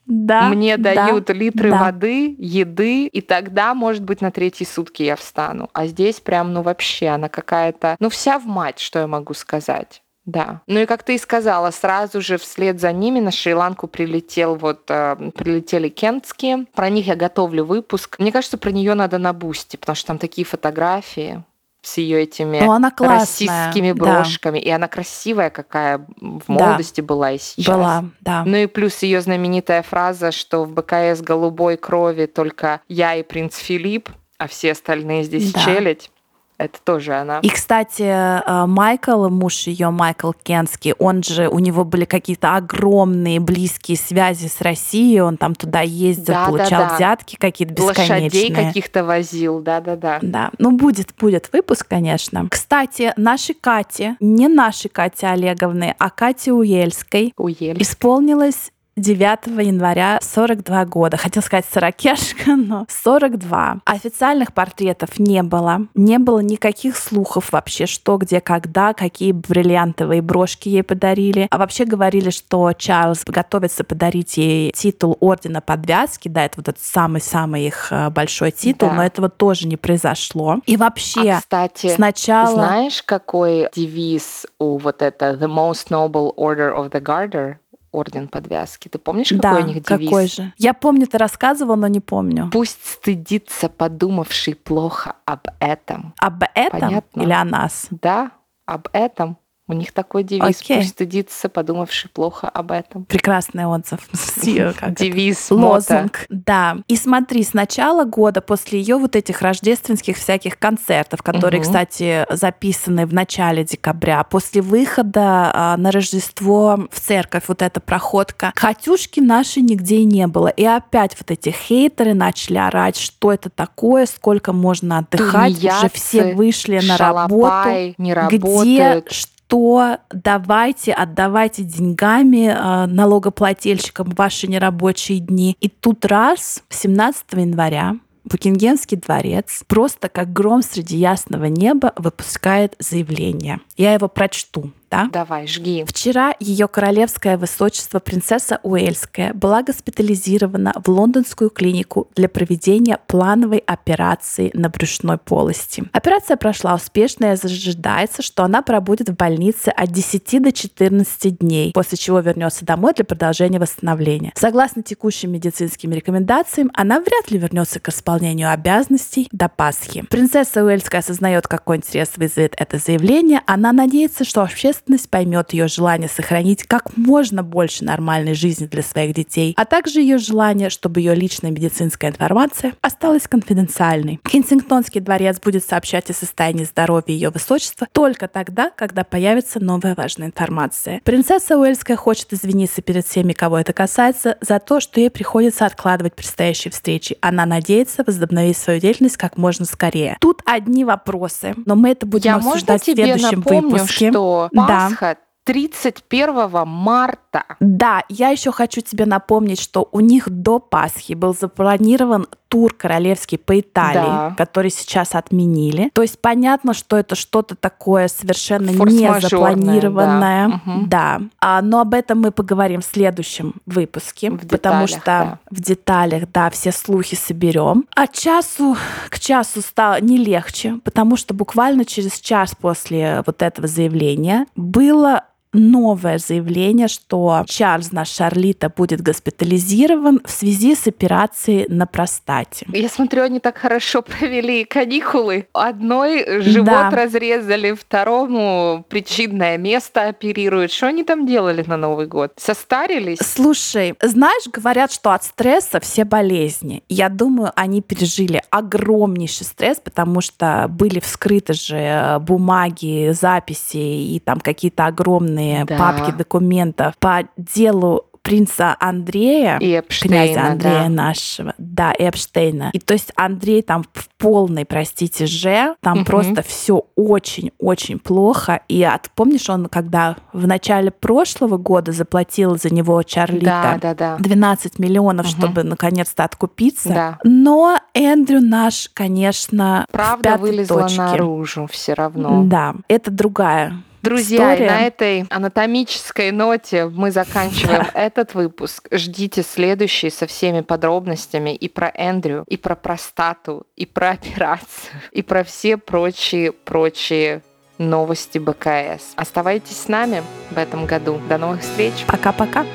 да, 0.05 0.49
мне 0.49 0.77
да, 0.77 0.93
дают 0.93 1.29
литры 1.29 1.71
да. 1.71 1.79
воды, 1.79 2.35
еды, 2.37 3.07
и 3.07 3.21
тогда, 3.21 3.73
может 3.73 4.03
быть, 4.03 4.21
на 4.21 4.31
третьи 4.31 4.65
сутки 4.65 5.03
я 5.03 5.15
встану. 5.15 5.69
А 5.73 5.87
здесь 5.87 6.19
прям, 6.19 6.53
ну 6.53 6.61
вообще, 6.61 7.07
она 7.07 7.29
какая-то, 7.29 7.95
ну 7.99 8.09
вся 8.09 8.37
в 8.39 8.45
мать, 8.45 8.79
что 8.79 8.99
я 8.99 9.07
могу 9.07 9.33
сказать. 9.33 10.01
Да. 10.27 10.61
Ну 10.67 10.81
и 10.81 10.85
как 10.85 11.03
ты 11.03 11.15
и 11.15 11.17
сказала, 11.17 11.71
сразу 11.71 12.21
же 12.21 12.37
вслед 12.37 12.81
за 12.81 12.91
ними 12.91 13.21
на 13.21 13.31
Шри-Ланку 13.31 13.87
прилетел 13.87 14.55
вот 14.55 14.81
э, 14.89 15.31
прилетели 15.33 15.87
кентские. 15.87 16.65
Про 16.75 16.89
них 16.89 17.07
я 17.07 17.15
готовлю 17.15 17.63
выпуск. 17.63 18.19
Мне 18.19 18.33
кажется, 18.33 18.57
про 18.57 18.71
нее 18.71 18.93
надо 18.93 19.19
на 19.19 19.31
бусте, 19.31 19.77
потому 19.77 19.95
что 19.95 20.07
там 20.07 20.17
такие 20.17 20.45
фотографии 20.45 21.43
с 21.81 21.97
ее 21.97 22.23
этими 22.23 22.59
ну, 22.59 22.73
она 22.73 22.91
российскими 22.99 23.93
брошками. 23.93 24.59
Да. 24.59 24.65
И 24.65 24.69
она 24.69 24.89
красивая, 24.89 25.49
какая 25.49 26.05
в 26.19 26.49
молодости 26.49 26.99
да. 26.99 27.07
была 27.07 27.31
и 27.31 27.37
сейчас. 27.37 27.73
Была, 27.73 28.03
да. 28.19 28.43
Ну 28.45 28.57
и 28.57 28.65
плюс 28.65 29.01
ее 29.03 29.21
знаменитая 29.21 29.81
фраза, 29.81 30.33
что 30.33 30.65
в 30.65 30.73
БКС 30.73 31.21
голубой 31.21 31.77
крови 31.77 32.25
только 32.25 32.81
я 32.89 33.15
и 33.15 33.23
принц 33.23 33.55
Филипп, 33.55 34.09
а 34.37 34.49
все 34.49 34.73
остальные 34.73 35.23
здесь 35.23 35.53
да. 35.53 35.63
челядь. 35.63 36.11
Это 36.57 36.79
тоже 36.83 37.13
она. 37.13 37.39
И, 37.39 37.49
кстати, 37.49 38.03
э, 38.03 38.65
Майкл, 38.65 39.29
муж 39.29 39.67
ее, 39.67 39.91
Майкл 39.91 40.31
Кенский, 40.31 40.93
он 40.97 41.21
же, 41.21 41.49
у 41.49 41.59
него 41.59 41.83
были 41.83 42.05
какие-то 42.05 42.55
огромные 42.55 43.39
близкие 43.39 43.95
связи 43.95 44.47
с 44.47 44.61
Россией, 44.61 45.21
он 45.21 45.37
там 45.37 45.53
туда 45.53 45.81
ездил, 45.81 46.33
да, 46.33 46.45
получал 46.47 46.83
да, 46.83 46.89
да. 46.89 46.95
взятки 46.95 47.35
какие-то 47.35 47.75
бесконечные. 47.75 48.23
Лошадей 48.23 48.53
каких-то 48.53 49.03
возил, 49.03 49.59
да-да-да. 49.59 50.19
Да, 50.23 50.51
ну 50.57 50.71
будет, 50.71 51.13
будет 51.19 51.49
выпуск, 51.53 51.87
конечно. 51.87 52.47
Кстати, 52.49 53.13
нашей 53.17 53.53
Кате, 53.53 54.15
не 54.19 54.47
нашей 54.47 54.89
Кате 54.89 55.27
Олеговны, 55.27 55.95
а 55.99 56.09
Кате 56.09 56.53
Уельской, 56.53 57.33
Уельской. 57.37 57.81
исполнилось 57.83 58.71
9 58.97 59.65
января 59.65 60.19
42 60.21 60.85
года. 60.85 61.17
Хотел 61.17 61.43
сказать 61.43 61.65
сорокешка, 61.71 62.55
но 62.55 62.87
42. 62.89 63.81
Официальных 63.85 64.53
портретов 64.53 65.19
не 65.19 65.43
было. 65.43 65.81
Не 65.93 66.17
было 66.17 66.39
никаких 66.39 66.97
слухов 66.97 67.51
вообще, 67.51 67.85
что, 67.85 68.17
где, 68.17 68.41
когда, 68.41 68.93
какие 68.93 69.31
бриллиантовые 69.31 70.21
брошки 70.21 70.69
ей 70.69 70.83
подарили. 70.83 71.47
А 71.51 71.57
вообще 71.57 71.85
говорили, 71.85 72.31
что 72.31 72.73
Чарльз 72.73 73.23
готовится 73.25 73.83
подарить 73.83 74.37
ей 74.37 74.71
титул 74.71 75.15
Ордена 75.19 75.61
Подвязки. 75.61 76.27
Да, 76.27 76.45
это 76.45 76.57
вот 76.57 76.67
этот 76.69 76.83
самый-самый 76.83 77.67
их 77.67 77.89
э, 77.91 78.09
большой 78.09 78.51
титул, 78.51 78.89
да. 78.89 78.95
но 78.95 79.05
этого 79.05 79.29
тоже 79.29 79.67
не 79.67 79.77
произошло. 79.77 80.57
И 80.65 80.75
вообще, 80.75 81.31
а, 81.31 81.39
кстати, 81.39 81.93
сначала... 81.93 82.53
знаешь, 82.53 83.03
какой 83.03 83.69
девиз 83.75 84.47
у 84.57 84.77
вот 84.77 85.03
это 85.03 85.31
The 85.31 85.47
Most 85.47 85.89
Noble 85.89 86.35
Order 86.35 86.75
of 86.75 86.89
the 86.91 87.01
Garter? 87.01 87.57
Орден 87.97 88.27
подвязки. 88.27 88.87
Ты 88.87 88.99
помнишь, 88.99 89.29
какой 89.29 89.41
да, 89.41 89.55
у 89.55 89.67
них 89.67 89.83
девиз? 89.83 90.09
какой 90.09 90.27
же? 90.27 90.53
Я 90.57 90.73
помню, 90.73 91.07
ты 91.07 91.17
рассказывал, 91.17 91.75
но 91.75 91.87
не 91.87 91.99
помню. 91.99 92.49
Пусть 92.51 92.85
стыдится 92.85 93.69
подумавший 93.69 94.55
плохо 94.55 95.15
об 95.25 95.47
этом. 95.59 96.13
Об 96.19 96.43
этом 96.55 96.79
Понятно? 96.79 97.21
или 97.21 97.33
о 97.33 97.43
нас? 97.43 97.87
Да, 97.89 98.31
об 98.65 98.87
этом. 98.93 99.37
У 99.69 99.73
них 99.73 99.91
такой 99.91 100.23
девиз. 100.23 100.61
Okay. 100.61 100.77
Пусть 100.77 100.89
стыдится, 100.91 101.49
подумавший 101.49 102.09
плохо 102.09 102.47
об 102.47 102.71
этом. 102.71 103.03
Прекрасный 103.03 103.65
отзыв. 103.65 103.99
Девиз, 104.41 105.51
лозунг. 105.51 106.25
Да. 106.29 106.77
И 106.87 106.95
смотри, 106.95 107.43
с 107.43 107.53
начала 107.53 108.05
года, 108.05 108.39
после 108.39 108.79
ее 108.79 108.97
вот 108.97 109.17
этих 109.17 109.41
рождественских 109.41 110.17
всяких 110.17 110.57
концертов, 110.57 111.21
которые, 111.21 111.61
кстати, 111.61 112.25
записаны 112.29 113.05
в 113.05 113.13
начале 113.13 113.65
декабря, 113.65 114.23
после 114.23 114.61
выхода 114.61 115.51
а, 115.53 115.75
на 115.77 115.91
Рождество 115.91 116.87
в 116.89 116.99
церковь, 116.99 117.43
вот 117.47 117.61
эта 117.61 117.81
проходка, 117.81 118.53
Катюшки 118.55 119.19
нашей 119.19 119.63
нигде 119.63 120.05
не 120.05 120.27
было. 120.27 120.47
И 120.47 120.63
опять 120.63 121.15
вот 121.19 121.29
эти 121.29 121.49
хейтеры 121.49 122.13
начали 122.13 122.57
орать, 122.57 122.95
что 122.95 123.33
это 123.33 123.49
такое, 123.49 124.05
сколько 124.05 124.53
можно 124.53 124.99
отдыхать. 124.99 125.57
Уже 125.57 125.89
все 125.93 126.33
вышли 126.33 126.79
на 126.79 126.95
работу. 126.97 127.93
не 127.97 128.13
работают. 128.13 129.07
Где 129.07 129.36
то 129.47 129.97
давайте, 130.11 130.93
отдавайте 130.93 131.63
деньгами 131.63 132.47
э, 132.47 132.85
налогоплательщикам 132.85 134.09
ваши 134.09 134.47
нерабочие 134.47 135.19
дни. 135.19 135.55
И 135.59 135.69
тут 135.69 136.05
раз, 136.05 136.63
17 136.69 137.25
января, 137.33 137.95
Букингемский 138.25 138.97
дворец 138.97 139.63
просто 139.67 140.09
как 140.09 140.33
гром 140.33 140.61
среди 140.61 140.97
ясного 140.97 141.45
неба 141.45 141.93
выпускает 141.95 142.75
заявление. 142.77 143.61
Я 143.77 143.93
его 143.93 144.09
прочту 144.09 144.71
да? 144.89 145.09
Давай, 145.11 145.47
жги. 145.47 145.83
Вчера 145.87 146.33
ее 146.39 146.67
королевское 146.67 147.37
высочество 147.37 147.99
принцесса 147.99 148.59
Уэльская 148.63 149.33
была 149.33 149.63
госпитализирована 149.63 150.73
в 150.83 150.89
лондонскую 150.89 151.49
клинику 151.49 152.07
для 152.15 152.29
проведения 152.29 152.99
плановой 153.07 153.59
операции 153.59 154.51
на 154.53 154.69
брюшной 154.69 155.17
полости. 155.17 155.83
Операция 155.91 156.37
прошла 156.37 156.75
успешно 156.75 157.25
и 157.25 157.29
ожидается, 157.29 158.21
что 158.21 158.43
она 158.43 158.61
пробудет 158.61 159.09
в 159.09 159.15
больнице 159.15 159.69
от 159.69 159.91
10 159.91 160.41
до 160.41 160.51
14 160.51 161.39
дней, 161.39 161.71
после 161.73 161.97
чего 161.97 162.19
вернется 162.19 162.65
домой 162.65 162.93
для 162.95 163.05
продолжения 163.05 163.59
восстановления. 163.59 164.31
Согласно 164.35 164.83
текущим 164.83 165.31
медицинским 165.31 165.91
рекомендациям, 165.91 166.71
она 166.73 166.99
вряд 166.99 167.29
ли 167.31 167.37
вернется 167.37 167.79
к 167.79 167.89
исполнению 167.89 168.51
обязанностей 168.51 169.27
до 169.31 169.49
Пасхи. 169.49 170.03
Принцесса 170.09 170.63
Уэльская 170.63 171.01
осознает, 171.01 171.47
какой 171.47 171.77
интерес 171.77 172.11
вызовет 172.15 172.53
это 172.57 172.77
заявление. 172.77 173.41
Она 173.45 173.71
надеется, 173.71 174.23
что 174.23 174.41
общественность 174.41 174.76
общественность 174.77 175.09
поймет 175.09 175.53
ее 175.53 175.67
желание 175.67 176.09
сохранить 176.09 176.63
как 176.63 176.95
можно 176.95 177.43
больше 177.43 177.83
нормальной 177.83 178.33
жизни 178.33 178.65
для 178.65 178.83
своих 178.83 179.13
детей, 179.13 179.53
а 179.57 179.65
также 179.65 180.01
ее 180.01 180.17
желание, 180.17 180.69
чтобы 180.69 180.99
ее 180.99 181.15
личная 181.15 181.51
медицинская 181.51 182.11
информация 182.11 182.73
осталась 182.81 183.27
конфиденциальной. 183.27 184.19
Кенсингтонский 184.23 185.01
дворец 185.01 185.39
будет 185.39 185.65
сообщать 185.65 186.09
о 186.09 186.13
состоянии 186.13 186.63
здоровья 186.63 187.13
ее 187.13 187.29
высочества 187.29 187.87
только 187.91 188.27
тогда, 188.27 188.71
когда 188.75 189.03
появится 189.03 189.59
новая 189.59 189.95
важная 189.95 190.27
информация. 190.27 191.01
Принцесса 191.03 191.57
Уэльская 191.57 191.97
хочет 191.97 192.33
извиниться 192.33 192.81
перед 192.81 193.05
всеми, 193.05 193.33
кого 193.33 193.57
это 193.57 193.73
касается, 193.73 194.37
за 194.41 194.59
то, 194.59 194.79
что 194.79 194.99
ей 194.99 195.09
приходится 195.09 195.65
откладывать 195.65 196.13
предстоящие 196.15 196.71
встречи. 196.71 197.17
Она 197.21 197.45
надеется 197.45 198.03
возобновить 198.05 198.57
свою 198.57 198.79
деятельность 198.79 199.17
как 199.17 199.37
можно 199.37 199.65
скорее. 199.65 200.17
Тут 200.21 200.41
одни 200.45 200.85
вопросы, 200.85 201.55
но 201.65 201.75
мы 201.75 201.91
это 201.91 202.05
будем 202.05 202.31
Я 202.31 202.35
обсуждать 202.35 202.81
в 202.81 202.85
следующем 202.85 203.39
напомню, 203.39 203.69
выпуске. 203.69 204.11
Что 204.11 204.49
Пасха 204.67 205.15
да. 205.15 205.27
31 205.47 206.67
марта. 206.67 207.45
Да, 207.61 208.03
я 208.09 208.29
еще 208.29 208.51
хочу 208.51 208.81
тебе 208.81 209.05
напомнить, 209.05 209.61
что 209.61 209.87
у 209.93 210.01
них 210.01 210.29
до 210.29 210.59
Пасхи 210.59 211.13
был 211.13 211.33
запланирован 211.33 212.27
тур 212.47 212.73
королевский 212.73 213.37
по 213.37 213.59
Италии, 213.59 213.95
да. 213.95 214.35
который 214.37 214.71
сейчас 214.71 215.15
отменили. 215.15 215.89
То 215.93 216.01
есть 216.01 216.19
понятно, 216.19 216.73
что 216.73 216.97
это 216.97 217.15
что-то 217.15 217.55
такое 217.55 218.07
совершенно 218.07 218.69
не 218.69 219.19
запланированное. 219.19 220.47
Да. 220.47 220.55
Угу. 220.55 220.87
да. 220.87 221.21
А, 221.39 221.61
но 221.61 221.81
об 221.81 221.93
этом 221.93 222.21
мы 222.21 222.31
поговорим 222.31 222.81
в 222.81 222.85
следующем 222.85 223.55
выпуске, 223.65 224.29
в 224.31 224.47
потому 224.47 224.85
деталях, 224.85 224.89
что 224.89 225.01
да. 225.05 225.39
в 225.49 225.61
деталях, 225.61 226.23
да, 226.33 226.49
все 226.49 226.71
слухи 226.71 227.15
соберем. 227.15 227.85
А 227.95 228.07
часу 228.07 228.75
к 229.09 229.19
часу 229.19 229.61
стало 229.61 229.99
не 230.01 230.17
легче, 230.17 230.79
потому 230.83 231.17
что 231.17 231.33
буквально 231.33 231.85
через 231.85 232.19
час 232.19 232.53
после 232.59 233.23
вот 233.25 233.41
этого 233.41 233.67
заявления 233.67 234.45
было 234.55 235.23
новое 235.53 236.17
заявление, 236.17 236.87
что 236.87 237.43
Чарльз 237.47 237.91
наш 237.91 238.09
Шарлита 238.09 238.69
будет 238.69 239.01
госпитализирован 239.01 240.21
в 240.23 240.29
связи 240.29 240.75
с 240.75 240.87
операцией 240.87 241.65
на 241.69 241.85
простате. 241.85 242.65
Я 242.73 242.89
смотрю, 242.89 243.23
они 243.23 243.39
так 243.39 243.57
хорошо 243.57 244.01
провели 244.19 244.65
каникулы. 244.65 245.47
Одной 245.53 246.41
живот 246.41 246.65
да. 246.65 246.89
разрезали, 246.89 247.73
второму 247.73 248.85
причинное 248.89 249.57
место 249.57 250.07
оперируют. 250.07 250.71
Что 250.71 250.87
они 250.87 251.03
там 251.03 251.25
делали 251.25 251.63
на 251.65 251.77
Новый 251.77 252.07
год? 252.07 252.33
Состарились? 252.37 253.19
Слушай, 253.19 253.95
знаешь, 254.01 254.47
говорят, 254.51 254.91
что 254.91 255.11
от 255.11 255.23
стресса 255.23 255.79
все 255.79 256.05
болезни. 256.05 256.83
Я 256.89 257.09
думаю, 257.09 257.51
они 257.55 257.81
пережили 257.81 258.41
огромнейший 258.49 259.45
стресс, 259.45 259.79
потому 259.83 260.21
что 260.21 260.67
были 260.69 260.99
вскрыты 260.99 261.53
же 261.53 262.17
бумаги, 262.21 263.11
записи 263.13 263.77
и 263.77 264.19
там 264.19 264.39
какие-то 264.39 264.85
огромные 264.85 265.36
огромные 265.37 265.65
да. 265.65 265.77
папки 265.77 266.11
документов 266.11 266.97
по 266.99 267.27
делу 267.37 268.03
принца 268.27 268.75
Андрея, 268.81 269.57
и 269.61 269.79
Эпштейна, 269.79 270.25
князя 270.25 270.47
Андрея 270.51 270.83
да. 270.83 270.89
нашего, 270.89 271.53
да, 271.57 271.93
Эпштейна. 271.97 272.71
И 272.73 272.79
то 272.79 272.93
есть 272.93 273.13
Андрей 273.15 273.61
там 273.61 273.85
в 273.93 274.09
полной, 274.17 274.65
простите, 274.65 275.25
же, 275.25 275.75
там 275.79 275.99
угу. 275.99 276.05
просто 276.05 276.41
все 276.41 276.83
очень-очень 276.97 277.99
плохо. 277.99 278.59
И 278.67 278.83
от, 278.83 279.09
помнишь, 279.11 279.49
он 279.49 279.67
когда 279.67 280.17
в 280.33 280.45
начале 280.45 280.91
прошлого 280.91 281.55
года 281.55 281.93
заплатил 281.93 282.57
за 282.57 282.73
него 282.73 283.01
Чарлита 283.01 283.79
да, 283.79 283.93
да, 283.93 283.95
да. 283.95 284.17
12 284.19 284.77
миллионов, 284.77 285.27
угу. 285.27 285.31
чтобы 285.31 285.63
наконец-то 285.63 286.25
откупиться. 286.25 286.89
Да. 286.89 287.19
Но 287.23 287.79
Эндрю 287.93 288.41
наш, 288.41 288.89
конечно, 288.93 289.85
Правда 289.89 290.35
в 290.35 290.41
вылезла 290.41 290.81
точке. 290.81 291.01
наружу 291.01 291.65
все 291.71 291.93
равно. 291.93 292.43
Да, 292.43 292.75
это 292.89 293.09
другая 293.09 293.83
Друзья, 294.07 294.55
на 294.57 294.87
этой 294.87 295.25
анатомической 295.29 296.31
ноте 296.31 296.85
мы 296.85 297.11
заканчиваем 297.11 297.87
этот 297.93 298.33
выпуск. 298.33 298.87
Ждите 298.91 299.43
следующий 299.43 300.09
со 300.09 300.27
всеми 300.27 300.61
подробностями 300.61 301.53
и 301.53 301.67
про 301.67 301.91
Эндрю, 301.93 302.45
и 302.47 302.55
про 302.55 302.75
простату, 302.75 303.67
и 303.75 303.85
про 303.85 304.11
операцию, 304.11 305.01
и 305.11 305.21
про 305.21 305.43
все 305.43 305.77
прочие-прочие 305.77 307.41
новости 307.77 308.37
БКС. 308.37 309.13
Оставайтесь 309.15 309.77
с 309.77 309.87
нами 309.87 310.23
в 310.51 310.57
этом 310.57 310.85
году. 310.85 311.19
До 311.27 311.37
новых 311.37 311.61
встреч. 311.61 312.05
Пока-пока. 312.07 312.65